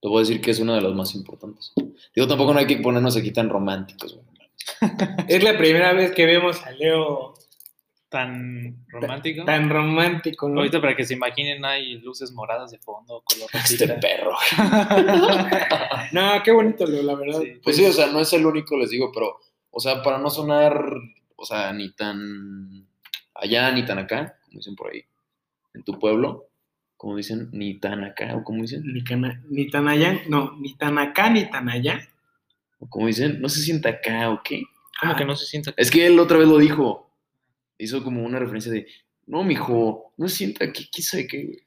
te 0.00 0.08
voy 0.08 0.18
a 0.18 0.20
decir 0.26 0.40
que 0.40 0.50
es 0.50 0.60
una 0.60 0.74
de 0.74 0.80
las 0.82 0.92
más 0.92 1.14
importantes. 1.14 1.72
Digo, 2.14 2.26
tampoco 2.28 2.52
no 2.52 2.58
hay 2.60 2.66
que 2.66 2.76
ponernos 2.78 3.16
aquí 3.16 3.30
tan 3.32 3.48
románticos. 3.48 4.14
güey. 4.14 4.26
Es 5.28 5.42
la 5.42 5.56
primera 5.56 5.92
vez 5.92 6.12
que 6.12 6.26
vemos 6.26 6.62
a 6.64 6.70
Leo 6.72 7.34
Tan 8.08 8.84
romántico. 8.88 9.46
tan 9.46 9.70
romántico, 9.70 10.46
¿no? 10.46 10.58
Ahorita 10.60 10.82
para 10.82 10.94
que 10.94 11.02
se 11.06 11.14
imaginen 11.14 11.64
hay 11.64 11.94
luces 12.00 12.30
moradas 12.32 12.70
de 12.70 12.76
fondo, 12.78 13.22
color 13.24 13.48
Este 13.54 13.86
rosita. 13.86 14.00
perro. 14.00 14.36
No, 16.12 16.42
qué 16.44 16.52
bonito, 16.52 16.84
Leo, 16.86 17.02
la 17.02 17.14
verdad. 17.14 17.40
Sí. 17.40 17.52
Pues 17.64 17.76
sí, 17.76 17.84
o 17.86 17.92
sea, 17.92 18.08
no 18.08 18.20
es 18.20 18.30
el 18.34 18.44
único, 18.44 18.76
les 18.76 18.90
digo, 18.90 19.10
pero, 19.14 19.38
o 19.72 19.80
sea, 19.80 20.02
para 20.02 20.18
no 20.18 20.30
sonar, 20.30 20.80
o 21.36 21.44
sea, 21.44 21.72
ni 21.72 21.90
tan 21.92 22.86
allá 23.34 23.72
ni 23.72 23.84
tan 23.84 23.98
acá, 23.98 24.38
como 24.44 24.58
dicen 24.58 24.76
por 24.76 24.92
ahí, 24.92 25.02
en 25.74 25.82
tu 25.82 25.98
pueblo, 25.98 26.48
como 26.96 27.16
dicen, 27.16 27.48
ni 27.52 27.80
tan 27.80 28.04
acá, 28.04 28.36
o 28.36 28.44
como 28.44 28.62
dicen, 28.62 28.82
Ni, 28.84 29.02
cana- 29.02 29.42
ni 29.48 29.68
tan 29.68 29.88
allá, 29.88 30.20
no, 30.28 30.56
ni 30.60 30.74
tan 30.76 30.98
acá 30.98 31.30
ni 31.30 31.50
tan 31.50 31.68
allá. 31.68 32.08
o 32.78 32.86
como 32.88 33.08
dicen, 33.08 33.40
no 33.40 33.48
se 33.48 33.60
sienta 33.60 33.88
acá 33.88 34.30
o 34.30 34.40
qué. 34.44 34.62
Como 35.00 35.16
que 35.16 35.24
no 35.24 35.34
se 35.34 35.46
sienta. 35.46 35.72
Es 35.76 35.90
que 35.90 36.06
él 36.06 36.18
otra 36.20 36.38
vez 36.38 36.46
lo 36.46 36.58
dijo. 36.58 37.10
Hizo 37.78 38.04
como 38.04 38.22
una 38.22 38.38
referencia 38.38 38.70
de, 38.70 38.86
no, 39.26 39.42
mijo, 39.42 40.12
no 40.16 40.28
se 40.28 40.36
sienta 40.36 40.64
aquí, 40.66 40.88
quién 40.92 41.04
sabe 41.04 41.26
qué. 41.26 41.44
güey". 41.44 41.58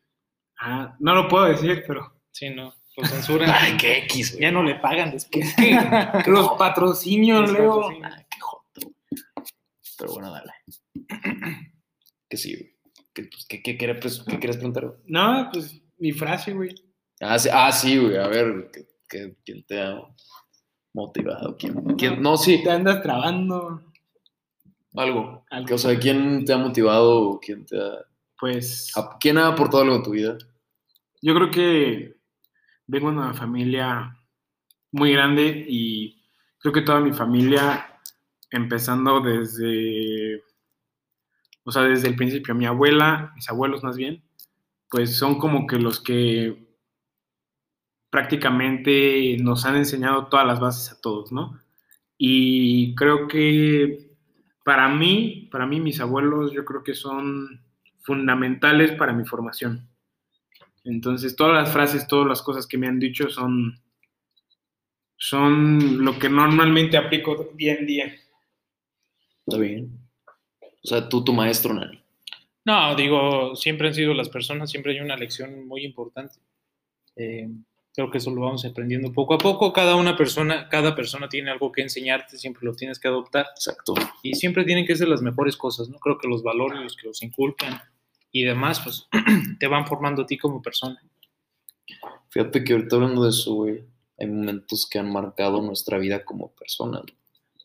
Ah, 0.60 0.96
no 1.00 1.14
lo 1.16 1.28
puedo 1.28 1.46
decir, 1.46 1.84
pero 1.86 2.14
Sí, 2.32 2.50
no. 2.52 2.74
Lo 2.98 3.06
censuran. 3.06 3.50
Ay, 3.54 3.76
qué 3.78 3.98
X, 4.00 4.32
güey. 4.32 4.42
Ya 4.44 4.52
no 4.52 4.64
le 4.64 4.76
pagan 4.76 5.12
después. 5.12 5.54
los 6.28 6.50
patrocinios, 6.58 7.42
Los 7.42 7.52
Leo. 7.52 7.76
patrocinios. 7.82 8.14
Ay, 8.16 8.26
qué 8.30 8.40
joto. 8.40 8.82
güey. 8.82 8.96
Pero 9.98 10.14
bueno, 10.14 10.32
dale. 10.32 10.52
que 12.30 12.38
sí, 12.38 12.56
güey. 12.56 12.76
¿Qué, 13.14 13.24
pues, 13.24 13.46
qué, 13.48 13.62
qué, 13.64 13.96
pues, 13.96 14.24
qué 14.28 14.40
querías 14.40 14.58
preguntar, 14.58 14.86
güey? 14.88 15.00
No, 15.06 15.50
pues 15.52 15.82
mi 15.98 16.12
frase, 16.12 16.54
güey. 16.54 16.76
Ah, 17.22 17.40
sí, 17.40 17.50
ah, 17.52 17.72
sí, 17.72 17.98
güey. 17.98 18.18
A 18.18 18.28
ver, 18.28 18.70
¿qué- 18.74 18.88
qué- 19.08 19.36
¿quién 19.46 19.66
te 19.66 19.82
ha 19.82 20.02
motivado? 20.94 21.56
¿Quién, 21.58 21.74
quién- 21.98 22.22
No, 22.22 22.36
sí, 22.38 22.62
Te 22.64 22.72
andas 22.72 23.02
trabando. 23.02 23.82
algo. 24.96 25.46
Algo. 25.50 25.66
Que, 25.68 25.74
o 25.74 25.78
sea, 25.78 25.98
¿quién 26.00 26.44
te 26.46 26.54
ha 26.54 26.58
motivado? 26.58 27.40
¿Quién 27.42 27.66
te 27.66 27.78
ha... 27.80 28.06
Pues 28.38 28.92
a- 28.98 29.18
¿Quién 29.20 29.38
ha 29.38 29.48
aportado 29.48 29.84
algo 29.84 29.96
en 29.96 30.04
tu 30.04 30.12
vida? 30.12 30.38
yo 31.22 31.34
creo 31.34 31.50
que 31.50 32.16
vengo 32.88 33.12
de 33.12 33.18
una 33.18 33.34
familia 33.34 34.18
muy 34.92 35.14
grande 35.14 35.66
y 35.68 36.24
creo 36.60 36.74
que 36.74 36.82
toda 36.82 37.00
mi 37.00 37.14
familia, 37.14 38.00
empezando 38.50 39.22
desde, 39.22 40.44
o 41.64 41.72
sea, 41.72 41.84
desde 41.84 42.08
el 42.08 42.16
principio, 42.16 42.56
mi 42.56 42.66
abuela, 42.66 43.32
mis 43.36 43.50
abuelos 43.50 43.84
más 43.84 43.98
bien, 43.98 44.24
pues 44.90 45.18
son 45.18 45.38
como 45.38 45.68
que 45.68 45.78
los 45.78 46.00
que 46.02 46.66
prácticamente 48.10 49.38
nos 49.42 49.66
han 49.66 49.76
enseñado 49.76 50.28
todas 50.28 50.48
las 50.48 50.60
bases 50.60 50.92
a 50.92 51.02
todos, 51.02 51.32
¿no? 51.32 51.60
Y 52.18 52.96
creo 52.96 53.28
que 53.28 54.16
para 54.64 54.88
mí, 54.88 55.50
para 55.52 55.66
mí 55.66 55.82
mis 55.82 56.00
abuelos 56.00 56.54
yo 56.54 56.64
creo 56.64 56.82
que 56.82 56.94
son 56.94 57.62
fundamentales 58.02 58.94
para 58.94 59.14
mi 59.14 59.26
formación. 59.26 59.90
Entonces, 60.86 61.36
todas 61.36 61.54
las 61.54 61.74
frases, 61.74 62.08
todas 62.08 62.28
las 62.28 62.42
cosas 62.44 62.68
que 62.68 62.78
me 62.78 62.88
han 62.88 63.00
dicho 63.00 63.30
son, 63.30 63.82
son 65.18 66.06
lo 66.06 66.18
que 66.20 66.30
normalmente 66.30 66.96
aplico 66.96 67.52
día 67.56 67.74
en 67.74 67.86
día. 67.88 68.16
Está 69.46 69.60
bien. 69.60 70.00
O 70.84 70.88
sea, 70.88 71.10
tú, 71.10 71.24
tu 71.24 71.34
maestro, 71.34 71.74
Nani. 71.74 72.00
No, 72.64 72.96
digo, 72.96 73.56
siempre 73.56 73.88
han 73.88 73.96
sido 73.96 74.14
las 74.14 74.30
personas, 74.30 74.70
siempre 74.70 74.94
hay 74.94 75.00
una 75.00 75.18
lección 75.18 75.68
muy 75.68 75.84
importante. 75.84 76.36
Eh, 77.16 77.50
creo 77.96 78.12
que 78.12 78.20
eso 78.20 78.30
lo 78.30 78.42
vamos 78.42 78.64
aprendiendo 78.66 79.12
poco 79.12 79.34
a 79.34 79.38
poco. 79.40 79.74
Cada 79.74 79.96
una 79.96 80.16
persona, 80.16 80.70
cada 80.70 80.96
persona 80.96 81.30
tiene 81.30 81.50
algo 81.50 81.72
que 81.72 81.82
enseñarte, 81.82 82.38
siempre 82.38 82.64
lo 82.64 82.76
tienes 82.76 83.00
que 83.00 83.08
adoptar 83.08 83.48
Exacto. 83.56 83.96
y 84.22 84.36
siempre 84.36 84.66
tienen 84.66 84.86
que 84.86 84.96
ser 84.96 85.08
las 85.08 85.22
mejores 85.24 85.58
cosas, 85.58 85.90
¿no? 85.90 85.98
Creo 85.98 86.20
que 86.20 86.28
los 86.28 86.44
valores, 86.44 86.80
los 86.80 86.96
que 86.96 87.08
los 87.08 87.24
inculcan 87.24 87.82
y 88.36 88.44
demás, 88.44 88.82
pues 88.82 89.08
te 89.60 89.68
van 89.68 89.88
formando 89.88 90.24
a 90.24 90.26
ti 90.26 90.38
como 90.38 90.62
persona. 90.62 91.02
Fíjate 92.28 92.66
que 92.66 92.74
ahorita 92.74 92.98
hablando 92.98 93.24
de 93.24 93.30
eso, 93.30 93.54
güey, 93.54 93.86
hay 94.20 94.28
momentos 94.28 94.86
que 94.92 95.00
han 95.00 95.10
marcado 95.10 95.62
nuestra 95.62 95.98
vida 96.00 96.26
como 96.26 96.52
personas. 96.52 97.04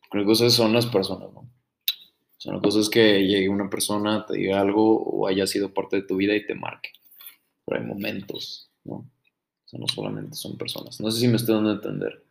Porque 0.09 0.18
Una 0.18 0.26
cosa 0.26 0.48
son 0.48 0.72
las 0.72 0.87
personas, 0.87 1.33
¿no? 1.33 1.40
O 1.40 1.48
sea, 2.38 2.52
una 2.52 2.62
cosa 2.62 2.78
es 2.78 2.88
que 2.88 3.26
llegue 3.26 3.48
una 3.48 3.68
persona, 3.68 4.24
te 4.24 4.37
diga 4.37 4.61
algo 4.61 4.96
o 5.02 5.26
haya 5.26 5.44
sido 5.48 5.74
parte 5.74 5.96
de 5.96 6.02
tu 6.02 6.14
vida 6.14 6.37
y 6.37 6.46
te 6.46 6.54
marque. 6.54 6.90
Pero 7.64 7.80
hay 7.80 7.87
momentos, 7.88 8.70
¿no? 8.85 8.94
O 8.94 9.11
sea, 9.66 9.80
no 9.80 9.88
solamente 9.88 10.37
son 10.37 10.56
personas. 10.56 11.00
No 11.00 11.11
sé 11.11 11.18
si 11.18 11.26
me 11.26 11.35
estoy 11.35 11.56
dando 11.56 11.70
a 11.70 11.74
entender. 11.74 12.24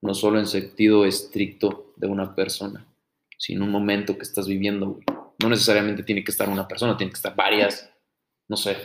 No 0.00 0.14
solo 0.14 0.38
en 0.38 0.46
sentido 0.46 1.04
estricto 1.04 1.92
de 1.96 2.06
una 2.06 2.36
persona, 2.36 2.86
sino 3.36 3.64
un 3.64 3.72
momento 3.72 4.16
que 4.16 4.22
estás 4.22 4.46
viviendo, 4.46 4.90
güey. 4.90 5.17
No 5.40 5.48
necesariamente 5.48 6.02
tiene 6.02 6.24
que 6.24 6.30
estar 6.30 6.48
una 6.48 6.66
persona, 6.66 6.96
tiene 6.96 7.12
que 7.12 7.16
estar 7.16 7.34
varias. 7.36 7.90
No 8.48 8.56
sé, 8.56 8.76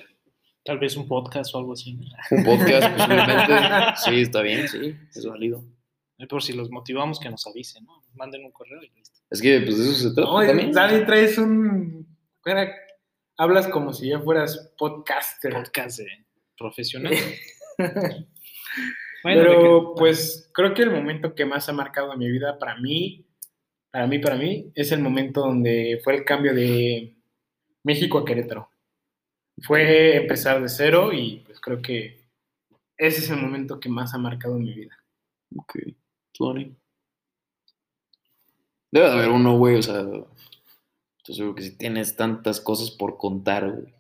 Tal 0.66 0.80
vez 0.80 0.96
un 0.96 1.08
podcast 1.08 1.54
o 1.56 1.58
algo 1.60 1.74
así. 1.74 2.00
un 2.32 2.44
podcast 2.46 2.90
posiblemente. 2.98 3.54
Sí, 4.06 4.22
está 4.22 4.42
bien, 4.42 4.68
sí, 4.70 4.96
es 5.14 5.26
válido. 5.26 5.64
Por 6.30 6.42
si 6.42 6.54
los 6.54 6.70
motivamos, 6.72 7.20
que 7.20 7.30
nos 7.30 7.46
avisen, 7.48 7.84
¿no? 7.84 8.02
Manden 8.14 8.46
un 8.46 8.52
correo 8.52 8.82
y 8.82 8.90
listo. 8.98 9.20
Es 9.30 9.42
que 9.42 9.60
pues 9.60 9.78
de 9.78 9.84
eso 9.84 9.94
se 10.10 10.14
trata 10.16 10.30
No, 10.32 10.46
también. 10.46 10.72
Dani, 10.72 11.06
traes 11.06 11.38
un... 11.38 12.08
era- 12.46 12.72
hablas 13.36 13.68
como 13.68 13.92
si 13.92 14.08
ya 14.10 14.20
fueras 14.22 14.72
podcaster. 14.78 15.52
Podcast 15.52 16.00
de 16.00 16.08
profesional. 16.58 17.14
Bueno, 19.24 19.42
Pero 19.42 19.94
que- 19.96 20.00
pues 20.00 20.50
creo 20.54 20.74
que 20.74 20.82
el 20.84 20.92
momento 20.92 21.34
que 21.34 21.46
más 21.46 21.70
ha 21.70 21.74
marcado 21.74 22.16
mi 22.18 22.30
vida 22.30 22.60
para 22.60 22.76
mí, 22.76 23.26
para 23.94 24.08
mí, 24.08 24.18
para 24.18 24.36
mí, 24.38 24.72
es 24.74 24.92
el 24.92 25.02
momento 25.02 25.42
donde 25.42 26.02
fue 26.04 26.16
el 26.16 26.26
cambio 26.26 26.56
de 26.56 27.16
México 27.84 28.18
a 28.18 28.26
Querétaro. 28.26 28.72
Fue 29.62 30.18
empezar 30.18 30.60
de 30.64 30.68
cero 30.68 31.14
y 31.14 31.44
pues 31.46 31.60
creo 31.60 31.80
que 31.80 32.20
ese 32.98 33.20
es 33.20 33.30
el 33.30 33.38
momento 33.38 33.80
que 33.80 33.90
más 33.90 34.16
ha 34.16 34.18
marcado 34.18 34.58
mi 34.58 34.74
vida. 34.74 34.98
Ok, 35.56 35.78
Dani. 36.40 36.76
Debe 38.92 39.06
de 39.06 39.12
haber 39.12 39.30
uno, 39.30 39.60
güey, 39.60 39.76
o 39.76 39.84
sea. 39.84 40.02
Yo 40.02 41.34
seguro 41.34 41.54
que 41.54 41.62
si 41.62 41.78
tienes 41.78 42.16
tantas 42.16 42.60
cosas 42.60 42.90
por 42.90 43.20
contar, 43.20 43.70
güey. 43.70 43.94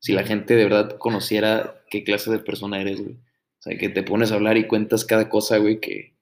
Si 0.00 0.12
la 0.12 0.24
gente 0.24 0.56
de 0.56 0.64
verdad 0.64 0.98
conociera 0.98 1.84
qué 1.88 2.02
clase 2.02 2.32
de 2.32 2.40
persona 2.40 2.80
eres, 2.80 3.00
güey. 3.00 3.14
O 3.14 3.62
sea, 3.62 3.78
que 3.78 3.90
te 3.90 4.02
pones 4.02 4.32
a 4.32 4.34
hablar 4.34 4.56
y 4.56 4.66
cuentas 4.66 5.04
cada 5.04 5.28
cosa, 5.28 5.58
güey, 5.58 5.78
que. 5.78 6.15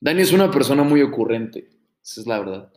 Dani 0.00 0.22
es 0.22 0.32
una 0.32 0.50
persona 0.50 0.82
muy 0.82 1.02
ocurrente. 1.02 1.68
Esa 2.02 2.20
es 2.20 2.26
la 2.26 2.38
verdad. 2.38 2.72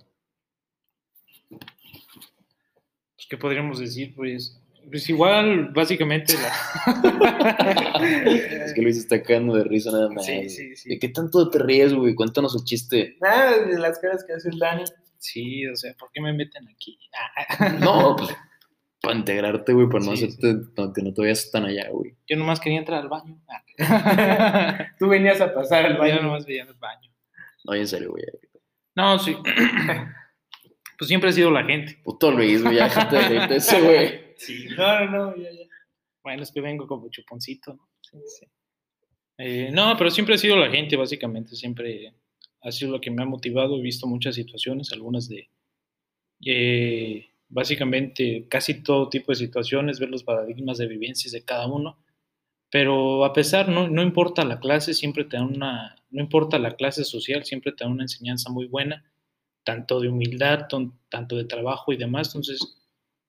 pues, 1.49 3.27
¿Qué 3.29 3.37
podríamos 3.37 3.79
decir? 3.79 4.13
Pues, 4.15 4.59
pues 4.89 5.09
igual, 5.09 5.69
básicamente, 5.73 6.33
la... 6.33 6.49
Es 8.65 8.73
que 8.73 8.81
Luis 8.81 8.97
está 8.97 9.21
cagando 9.21 9.55
de 9.55 9.63
risa 9.63 9.91
nada 9.91 10.09
más. 10.09 10.25
Sí, 10.25 10.49
sí, 10.49 10.75
sí. 10.75 10.89
¿De 10.89 10.99
qué 10.99 11.09
tanto 11.09 11.49
te 11.49 11.59
ríes, 11.59 11.93
güey? 11.93 12.15
Cuéntanos 12.15 12.55
el 12.55 12.63
chiste. 12.63 13.17
Nada 13.21 13.65
de 13.65 13.77
las 13.77 13.99
caras 13.99 14.23
que 14.25 14.33
hace 14.33 14.49
el 14.49 14.57
Dani. 14.59 14.83
Sí, 15.17 15.67
o 15.67 15.75
sea, 15.75 15.93
¿por 15.95 16.09
qué 16.11 16.21
me 16.21 16.33
meten 16.33 16.67
aquí? 16.69 16.97
Ah, 17.35 17.77
No, 17.79 18.15
pues 18.15 18.29
para 19.01 19.15
integrarte, 19.17 19.73
güey, 19.73 19.87
para 19.87 20.03
no 20.05 20.15
Sí, 20.15 20.25
hacerte, 20.25 20.55
no, 20.75 20.93
que 20.93 21.01
no 21.01 21.13
te 21.13 21.21
vayas 21.21 21.49
tan 21.51 21.65
allá, 21.65 21.89
güey. 21.89 22.15
Yo 22.27 22.37
nomás 22.37 22.59
quería 22.59 22.79
entrar 22.79 23.01
al 23.01 23.09
baño. 23.09 23.39
Tú 24.99 25.07
venías 25.07 25.39
a 25.41 25.53
pasar 25.53 25.85
al 25.85 25.93
Yo 25.93 25.99
baño. 25.99 26.21
nomás 26.21 26.45
veía 26.45 26.63
el 26.63 26.73
baño. 26.73 27.11
No, 27.63 27.73
en 27.73 27.87
serio, 27.87 28.11
güey. 28.11 28.23
No, 28.95 29.17
sí. 29.19 29.35
Pues 30.97 31.07
siempre 31.07 31.29
ha 31.29 31.31
sido 31.33 31.49
la 31.49 31.63
gente. 31.63 31.97
Puto 32.03 32.29
Luis, 32.29 32.61
güey, 32.61 32.75
ya 32.75 32.89
de 33.47 33.55
ese, 33.55 33.81
güey. 33.81 34.33
Sí. 34.35 34.67
No, 34.77 35.05
no, 35.05 35.11
no, 35.31 35.35
ya, 35.37 35.49
ya. 35.49 35.65
Bueno, 36.21 36.43
es 36.43 36.51
que 36.51 36.59
vengo 36.59 36.87
como 36.87 37.09
chuponcito, 37.09 37.73
¿no? 37.73 37.89
Sí, 38.01 38.17
sí. 38.27 38.45
Eh, 39.37 39.69
no, 39.71 39.95
pero 39.97 40.11
siempre 40.11 40.35
ha 40.35 40.37
sido 40.37 40.57
la 40.57 40.69
gente, 40.69 40.97
básicamente. 40.97 41.55
Siempre 41.55 42.13
ha 42.61 42.71
sido 42.73 42.91
lo 42.91 42.99
que 42.99 43.11
me 43.11 43.23
ha 43.23 43.25
motivado. 43.25 43.77
He 43.77 43.81
visto 43.81 44.07
muchas 44.07 44.35
situaciones, 44.35 44.91
algunas 44.91 45.29
de. 45.29 45.49
eh, 46.45 47.29
básicamente, 47.47 48.45
casi 48.49 48.83
todo 48.83 49.07
tipo 49.07 49.31
de 49.31 49.37
situaciones, 49.37 50.01
ver 50.01 50.09
los 50.09 50.23
paradigmas 50.25 50.79
de 50.79 50.87
vivencias 50.87 51.31
de 51.31 51.45
cada 51.45 51.65
uno. 51.67 51.97
Pero 52.71 53.25
a 53.25 53.33
pesar, 53.33 53.69
no, 53.69 53.87
no 53.87 54.01
importa 54.03 54.43
la 54.45 54.59
clase, 54.59 54.93
siempre 54.93 55.23
te 55.25 55.37
dan 55.37 55.47
una. 55.55 55.95
No 56.11 56.21
importa 56.21 56.59
la 56.59 56.75
clase 56.75 57.03
social, 57.03 57.43
siempre 57.45 57.71
te 57.71 57.83
dan 57.83 57.93
una 57.93 58.03
enseñanza 58.03 58.49
muy 58.51 58.67
buena, 58.67 59.03
tanto 59.63 59.99
de 60.01 60.09
humildad, 60.09 60.67
tanto 61.09 61.35
de 61.35 61.45
trabajo 61.45 61.93
y 61.93 61.97
demás. 61.97 62.29
Entonces, 62.29 62.77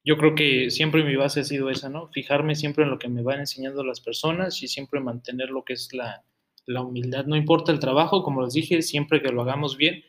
yo 0.04 0.16
creo 0.16 0.34
que 0.34 0.70
siempre 0.70 1.04
mi 1.04 1.16
base 1.16 1.40
ha 1.40 1.44
sido 1.44 1.70
esa, 1.70 1.88
¿no? 1.90 2.08
Fijarme 2.08 2.54
siempre 2.54 2.84
en 2.84 2.90
lo 2.90 2.98
que 2.98 3.08
me 3.08 3.22
van 3.22 3.40
enseñando 3.40 3.84
las 3.84 4.00
personas 4.00 4.62
y 4.62 4.68
siempre 4.68 5.00
mantener 5.00 5.50
lo 5.50 5.64
que 5.64 5.74
es 5.74 5.92
la, 5.92 6.24
la 6.66 6.82
humildad. 6.82 7.26
No 7.26 7.36
importa 7.36 7.72
el 7.72 7.80
trabajo, 7.80 8.22
como 8.22 8.42
les 8.42 8.54
dije, 8.54 8.82
siempre 8.82 9.22
que 9.22 9.32
lo 9.32 9.42
hagamos 9.42 9.76
bien. 9.76 10.02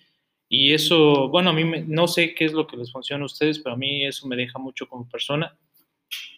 Y 0.49 0.73
eso, 0.73 1.29
bueno, 1.29 1.49
a 1.51 1.53
mí 1.53 1.63
me- 1.63 1.81
no 1.83 2.07
sé 2.07 2.33
qué 2.35 2.45
es 2.45 2.53
lo 2.53 2.67
que 2.67 2.77
les 2.77 2.91
funciona 2.91 3.23
a 3.23 3.25
ustedes, 3.25 3.59
pero 3.59 3.75
a 3.75 3.77
mí 3.77 4.05
eso 4.05 4.27
me 4.27 4.35
deja 4.35 4.59
mucho 4.59 4.87
como 4.87 5.07
persona 5.09 5.57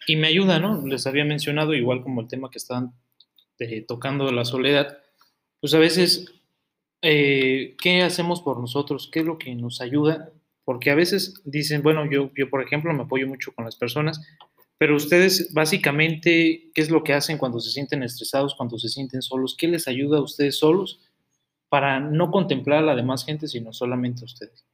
y 0.07 0.15
me 0.15 0.27
ayuda, 0.27 0.59
¿no? 0.59 0.85
Les 0.85 1.07
había 1.07 1.25
mencionado, 1.25 1.73
igual 1.73 2.03
como 2.03 2.21
el 2.21 2.27
tema 2.27 2.49
que 2.49 2.57
estaban 2.57 2.93
eh, 3.59 3.81
tocando 3.81 4.25
de 4.25 4.33
la 4.33 4.45
soledad, 4.45 4.97
pues 5.59 5.73
a 5.73 5.79
veces, 5.79 6.25
eh, 7.01 7.75
¿qué 7.81 8.01
hacemos 8.01 8.41
por 8.41 8.59
nosotros? 8.59 9.09
¿Qué 9.11 9.19
es 9.19 9.25
lo 9.25 9.37
que 9.37 9.55
nos 9.55 9.81
ayuda? 9.81 10.31
Porque 10.65 10.91
a 10.91 10.95
veces 10.95 11.41
dicen, 11.45 11.81
bueno, 11.81 12.09
yo, 12.09 12.31
yo 12.35 12.49
por 12.49 12.61
ejemplo 12.61 12.93
me 12.93 13.03
apoyo 13.03 13.27
mucho 13.27 13.53
con 13.53 13.65
las 13.65 13.75
personas, 13.75 14.21
pero 14.77 14.95
ustedes 14.95 15.53
básicamente, 15.53 16.71
¿qué 16.73 16.81
es 16.81 16.89
lo 16.89 17.03
que 17.03 17.13
hacen 17.13 17.37
cuando 17.37 17.59
se 17.59 17.71
sienten 17.71 18.03
estresados, 18.03 18.55
cuando 18.55 18.77
se 18.77 18.89
sienten 18.89 19.21
solos? 19.21 19.55
¿Qué 19.57 19.67
les 19.67 19.87
ayuda 19.87 20.17
a 20.17 20.21
ustedes 20.21 20.57
solos 20.57 20.99
para 21.69 21.99
no 21.99 22.31
contemplar 22.31 22.79
a 22.79 22.87
la 22.87 22.95
demás 22.95 23.25
gente, 23.25 23.47
sino 23.47 23.71
solamente 23.71 24.21
a 24.21 24.25
ustedes? 24.25 24.65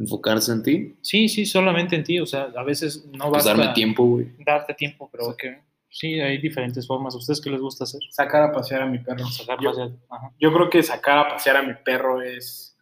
Enfocarse 0.00 0.50
en 0.52 0.62
ti, 0.62 0.96
Sí, 1.02 1.28
sí, 1.28 1.44
solamente 1.44 1.94
en 1.94 2.02
ti, 2.04 2.18
o 2.20 2.26
sea, 2.26 2.44
a 2.56 2.62
veces 2.64 3.04
no 3.06 3.28
pues 3.28 3.44
basta 3.44 3.50
darme 3.54 3.74
tiempo, 3.74 4.04
güey. 4.04 4.28
darte 4.46 4.72
tiempo, 4.74 5.08
pero 5.12 5.36
que 5.36 5.60
sí, 5.90 6.18
hay 6.20 6.38
diferentes 6.38 6.86
formas. 6.86 7.14
¿A 7.14 7.18
ustedes 7.18 7.40
qué 7.40 7.50
les 7.50 7.60
gusta 7.60 7.84
hacer? 7.84 8.00
Sacar 8.10 8.42
a 8.44 8.52
pasear 8.52 8.80
a 8.82 8.86
mi 8.86 8.98
perro. 8.98 9.26
Sacar 9.26 9.58
Yo- 9.60 9.70
pasear. 9.70 9.90
Ajá. 10.08 10.32
Yo 10.40 10.52
creo 10.54 10.70
que 10.70 10.82
sacar 10.82 11.18
a 11.18 11.28
pasear 11.28 11.58
a 11.58 11.62
mi 11.62 11.74
perro 11.84 12.22
es, 12.22 12.78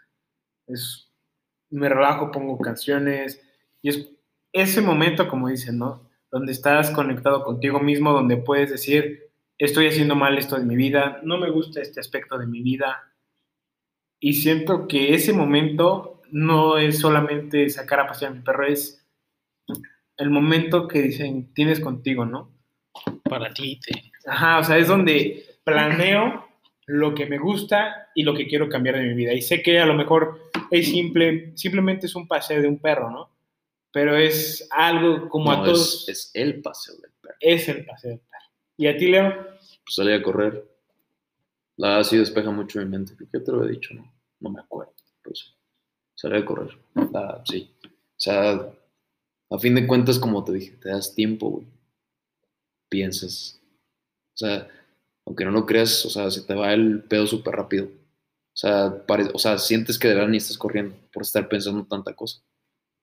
es 0.68 1.10
me 1.70 1.88
relajo, 1.88 2.30
pongo 2.30 2.56
canciones 2.58 3.42
y 3.82 3.88
es 3.90 4.08
ese 4.52 4.80
momento, 4.80 5.26
como 5.28 5.48
dicen, 5.48 5.76
¿no? 5.78 6.08
Donde 6.30 6.52
estás 6.52 6.90
conectado 6.90 7.42
contigo 7.44 7.80
mismo, 7.80 8.12
donde 8.12 8.36
puedes 8.36 8.70
decir, 8.70 9.30
estoy 9.58 9.88
haciendo 9.88 10.14
mal 10.14 10.38
esto 10.38 10.56
de 10.56 10.64
mi 10.64 10.76
vida, 10.76 11.20
no 11.24 11.36
me 11.36 11.50
gusta 11.50 11.80
este 11.82 11.98
aspecto 12.00 12.38
de 12.38 12.46
mi 12.46 12.62
vida. 12.62 13.12
Y 14.20 14.34
siento 14.34 14.86
que 14.88 15.14
ese 15.14 15.32
momento 15.32 16.17
no 16.30 16.78
es 16.78 16.98
solamente 16.98 17.68
sacar 17.68 18.00
a 18.00 18.06
pasear 18.06 18.32
a 18.32 18.34
mi 18.34 18.42
perro, 18.42 18.66
es 18.66 19.06
el 20.16 20.30
momento 20.30 20.88
que 20.88 21.02
dicen, 21.02 21.52
tienes 21.54 21.80
contigo, 21.80 22.24
¿no? 22.24 22.52
Para 23.22 23.52
ti, 23.54 23.78
te... 23.80 24.10
Ajá, 24.26 24.58
o 24.58 24.64
sea, 24.64 24.76
es 24.78 24.88
donde 24.88 25.58
planeo 25.64 26.48
lo 26.86 27.14
que 27.14 27.26
me 27.26 27.38
gusta 27.38 28.08
y 28.14 28.22
lo 28.22 28.34
que 28.34 28.46
quiero 28.46 28.68
cambiar 28.68 28.96
de 28.96 29.04
mi 29.04 29.14
vida. 29.14 29.32
Y 29.32 29.42
sé 29.42 29.62
que 29.62 29.78
a 29.78 29.86
lo 29.86 29.94
mejor 29.94 30.50
es 30.70 30.88
simple, 30.88 31.52
simplemente 31.56 32.06
es 32.06 32.14
un 32.14 32.26
paseo 32.26 32.60
de 32.60 32.68
un 32.68 32.78
perro, 32.78 33.10
¿no? 33.10 33.30
Pero 33.92 34.16
es 34.16 34.68
algo 34.70 35.28
como 35.28 35.52
a 35.52 35.62
todos, 35.62 36.08
es, 36.08 36.30
es 36.32 36.32
el 36.34 36.60
paseo 36.60 36.96
del 36.96 37.10
perro. 37.20 37.34
es 37.40 37.68
el 37.68 37.84
paseo 37.84 38.10
del 38.10 38.20
perro. 38.20 38.44
¿Y 38.76 38.86
a 38.86 38.96
ti, 38.96 39.08
Leo? 39.08 39.34
Pues 39.34 39.94
salí 39.94 40.12
a 40.12 40.22
correr. 40.22 40.64
La 41.76 41.98
así 41.98 42.16
despeja 42.16 42.50
mucho 42.50 42.80
mi 42.80 42.86
mente. 42.86 43.14
Creo 43.16 43.28
que 43.30 43.40
te 43.40 43.52
lo 43.52 43.64
he 43.64 43.70
dicho, 43.70 43.94
¿no? 43.94 44.12
No 44.40 44.50
me 44.50 44.60
acuerdo. 44.60 44.94
Pero 45.22 45.34
Salí 46.20 46.36
a 46.38 46.44
correr. 46.44 46.76
La- 47.12 47.40
sí. 47.44 47.70
O 47.84 47.88
sea, 48.20 48.52
a 49.50 49.58
fin 49.60 49.76
de 49.76 49.86
cuentas, 49.86 50.18
como 50.18 50.42
te 50.42 50.52
dije, 50.52 50.72
te 50.82 50.88
das 50.88 51.14
tiempo, 51.14 51.48
güey. 51.50 51.66
Piensas. 52.88 53.60
O 54.34 54.38
sea, 54.38 54.68
aunque 55.26 55.44
no 55.44 55.50
lo 55.52 55.64
creas, 55.66 56.04
o 56.06 56.10
sea, 56.10 56.28
se 56.30 56.42
te 56.42 56.54
va 56.54 56.72
el 56.72 57.02
pedo 57.04 57.26
súper 57.26 57.54
rápido. 57.54 57.86
O 57.86 58.56
sea, 58.60 59.06
pare- 59.06 59.30
o 59.32 59.38
sea, 59.38 59.58
sientes 59.58 59.98
que 59.98 60.08
de 60.08 60.14
verdad 60.14 60.28
ni 60.28 60.38
estás 60.38 60.58
corriendo 60.58 60.96
por 61.12 61.22
estar 61.22 61.48
pensando 61.48 61.84
tanta 61.86 62.14
cosa. 62.14 62.40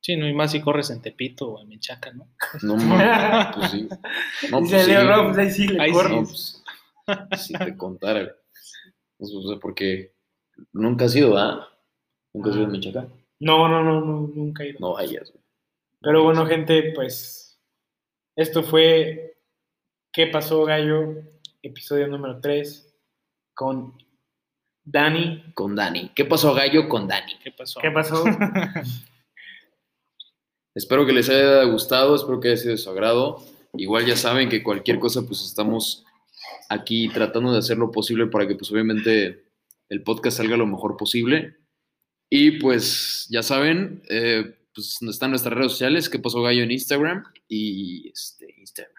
Sí, 0.02 0.18
no, 0.18 0.28
y 0.28 0.34
más 0.34 0.52
si 0.52 0.60
corres 0.62 0.90
en 0.90 1.02
Tepito 1.02 1.48
o 1.54 1.62
en 1.62 1.70
Menchaca, 1.70 2.12
¿no? 2.12 2.28
No, 2.62 2.76
mames, 2.76 3.56
pues 3.56 3.72
sí. 3.72 3.88
No, 4.52 4.60
pues 4.60 4.84
sí. 4.86 4.92
Leo, 4.92 5.24
pues 5.28 5.38
ahí 5.38 5.52
sí 5.52 5.68
le 5.68 5.82
Ahí 5.82 5.90
sí. 5.90 5.96
corres. 5.96 6.64
No, 7.08 7.28
pues, 7.30 7.42
si 7.42 7.54
te 7.54 7.78
contara, 7.78 8.22
güey. 8.24 8.36
Pues, 9.18 9.32
o 9.34 9.48
sea, 9.48 9.60
porque 9.60 10.14
nunca 10.74 11.06
has 11.06 11.16
ido, 11.16 11.38
¿ah? 11.38 11.70
Nunca 12.36 12.50
has 12.50 12.58
ido 12.58 12.66
a 12.66 12.70
Michoacán. 12.70 13.14
No, 13.40 13.70
no, 13.70 13.82
no, 13.82 14.02
no, 14.02 14.32
nunca 14.36 14.64
he 14.64 14.70
ido. 14.70 14.80
No 14.82 14.94
vayas, 14.94 15.32
güey. 15.32 15.44
Pero 16.02 16.24
bueno, 16.24 16.46
gente, 16.46 16.92
pues 16.94 17.58
esto 18.36 18.62
fue 18.62 19.38
¿Qué 20.12 20.28
pasó, 20.28 20.66
Gallo? 20.66 21.16
Episodio 21.62 22.08
número 22.08 22.42
3 22.42 22.94
con 23.54 23.98
Dani. 24.84 25.46
Con 25.54 25.76
Dani. 25.76 26.12
¿Qué 26.14 26.26
pasó, 26.26 26.54
gallo, 26.54 26.88
con 26.88 27.08
Dani? 27.08 27.34
¿Qué 27.44 27.52
pasó? 27.52 27.80
¿Qué 27.82 27.92
pasó? 27.92 28.24
Espero 30.76 31.06
que 31.06 31.14
les 31.14 31.30
haya 31.30 31.64
gustado, 31.64 32.16
espero 32.16 32.42
que 32.42 32.50
haya 32.50 32.58
sido 32.58 32.72
de 32.72 32.78
su 32.78 32.90
agrado. 32.90 33.42
Igual 33.74 34.06
ya 34.06 34.18
saben 34.18 34.50
que 34.50 34.62
cualquier 34.62 35.00
cosa, 35.00 35.26
pues 35.26 35.42
estamos 35.44 36.06
aquí 36.70 37.08
tratando 37.10 37.54
de 37.54 37.60
hacer 37.60 37.78
lo 37.78 37.92
posible 37.92 38.28
para 38.28 38.46
que, 38.46 38.56
pues 38.56 38.72
obviamente, 38.72 39.46
el 39.88 40.04
podcast 40.04 40.38
salga 40.38 40.58
lo 40.58 40.66
mejor 40.66 40.98
posible. 40.98 41.65
Y 42.30 42.52
pues 42.60 43.28
ya 43.30 43.44
saben, 43.44 44.02
eh, 44.10 44.56
pues 44.74 44.98
están 45.02 45.30
nuestras 45.30 45.54
redes 45.54 45.72
sociales, 45.72 46.10
que 46.10 46.20
pasó 46.20 46.42
gallo 46.42 46.64
en 46.64 46.72
Instagram 46.72 47.24
y 47.48 48.10
este, 48.10 48.54
Instagram. 48.58 48.94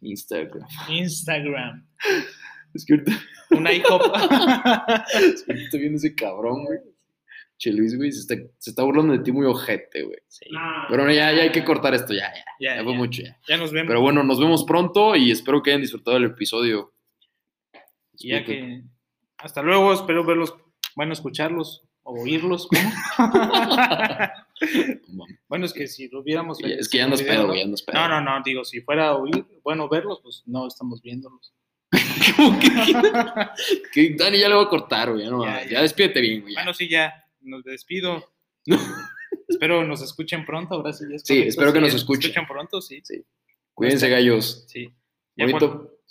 Instagram. 0.00 0.68
Instagram. 0.88 1.88
Es 2.74 2.84
que 2.84 2.94
ahorita, 2.94 3.12
Una 3.50 3.72
IHOP. 3.72 4.02
es 5.14 5.42
que 5.44 5.52
ahorita 5.52 5.64
estoy 5.64 5.80
viendo 5.80 5.98
ese 5.98 6.14
cabrón, 6.14 6.64
güey. 6.64 6.78
Che 7.58 7.72
Luis, 7.72 7.96
güey, 7.96 8.10
se 8.10 8.20
está, 8.20 8.34
se 8.58 8.70
está 8.70 8.82
burlando 8.82 9.12
de 9.12 9.20
ti 9.20 9.30
muy 9.30 9.46
ojete, 9.46 10.02
güey. 10.02 10.18
Sí, 10.26 10.46
Pero 10.88 11.04
bueno, 11.04 11.12
ya, 11.16 11.32
ya 11.32 11.42
hay 11.42 11.52
que 11.52 11.62
cortar 11.62 11.94
esto, 11.94 12.12
ya, 12.12 12.32
ya. 12.34 12.44
ya, 12.58 12.76
Ya 12.76 12.82
fue 12.82 12.92
ya. 12.92 12.98
mucho, 12.98 13.22
ya. 13.22 13.38
Ya 13.48 13.56
nos 13.56 13.70
vemos. 13.70 13.88
Pero 13.88 14.00
bueno, 14.00 14.24
nos 14.24 14.40
vemos 14.40 14.64
pronto 14.64 15.14
y 15.14 15.30
espero 15.30 15.62
que 15.62 15.70
hayan 15.70 15.82
disfrutado 15.82 16.16
el 16.16 16.24
episodio. 16.24 16.92
Y 18.14 18.30
ya 18.30 18.44
que. 18.44 18.82
Hasta 19.38 19.62
luego, 19.62 19.92
espero 19.92 20.24
verlos, 20.24 20.54
bueno, 20.96 21.12
escucharlos 21.12 21.84
o 22.02 22.20
oírlos. 22.20 22.68
bueno, 25.48 25.66
es 25.66 25.72
que 25.72 25.86
si 25.88 26.08
lo 26.08 26.22
viéramos. 26.22 26.58
Es 26.62 26.88
que 26.88 26.98
ya 26.98 27.06
video, 27.06 27.26
pedo, 27.26 27.54
ya 27.54 27.64
andas 27.64 27.82
pedo. 27.82 27.98
No, 27.98 28.08
no, 28.08 28.20
no, 28.20 28.42
digo, 28.44 28.64
si 28.64 28.80
fuera 28.80 29.08
a 29.08 29.16
oír, 29.16 29.44
bueno, 29.62 29.88
verlos, 29.88 30.20
pues 30.22 30.42
no 30.46 30.66
estamos 30.66 31.02
viéndolos. 31.02 31.52
¿Cómo 32.36 32.58
que? 32.58 32.68
que 33.92 34.14
Dani 34.16 34.38
ya 34.38 34.48
le 34.48 34.54
voy 34.54 34.64
a 34.64 34.68
cortar, 34.68 35.12
güey. 35.12 35.24
Ya, 35.24 35.30
no, 35.30 35.44
Ya, 35.44 35.64
ya, 35.64 35.70
ya. 35.70 35.82
despídete 35.82 36.20
bien, 36.20 36.42
güey. 36.42 36.54
Bueno, 36.54 36.72
sí, 36.74 36.88
ya, 36.88 37.12
nos 37.40 37.64
despido. 37.64 38.24
espero 39.48 39.84
nos 39.84 40.02
escuchen 40.02 40.46
pronto, 40.46 40.74
ahora 40.76 40.92
sí. 40.92 41.04
ya 41.10 41.16
es 41.16 41.22
Sí, 41.24 41.42
espero 41.42 41.72
que 41.72 41.80
nos 41.80 41.94
escuchen. 41.94 42.32
pronto, 42.46 42.80
sí. 42.80 43.02
Cuídense, 43.74 44.08
gallos. 44.08 44.64
Sí. 44.68 44.88
Ya. 45.36 45.46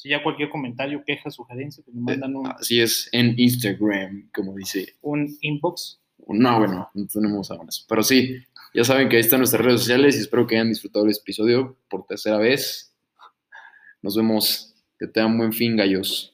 Si 0.02 0.10
ya 0.10 0.24
cualquier 0.24 0.50
comentario, 0.50 1.04
queja, 1.06 1.30
sugerencia, 1.30 1.84
pues 1.86 1.96
me 1.96 2.02
mandan 2.02 2.36
un, 2.36 2.48
Así 2.48 2.82
es, 2.82 3.08
en 3.12 3.36
Instagram, 3.38 4.32
como 4.34 4.56
dice. 4.56 4.96
un 5.02 5.38
inbox. 5.42 6.00
No, 6.28 6.58
bueno, 6.58 6.90
no 6.92 7.08
tenemos 7.08 7.52
ahora 7.52 7.66
eso. 7.70 7.84
Pero 7.88 8.02
sí, 8.02 8.36
ya 8.74 8.84
saben 8.84 9.10
que 9.10 9.18
ahí 9.18 9.22
están 9.22 9.42
nuestras 9.42 9.64
redes 9.64 9.82
sociales 9.82 10.18
y 10.18 10.22
espero 10.22 10.48
que 10.48 10.56
hayan 10.56 10.70
disfrutado 10.70 11.06
el 11.06 11.12
episodio 11.12 11.78
por 11.88 12.08
tercera 12.08 12.38
vez. 12.38 12.96
Nos 14.02 14.16
vemos. 14.16 14.74
Que 14.98 15.06
tengan 15.06 15.38
buen 15.38 15.54
fin, 15.54 15.76
gallos. 15.76 16.31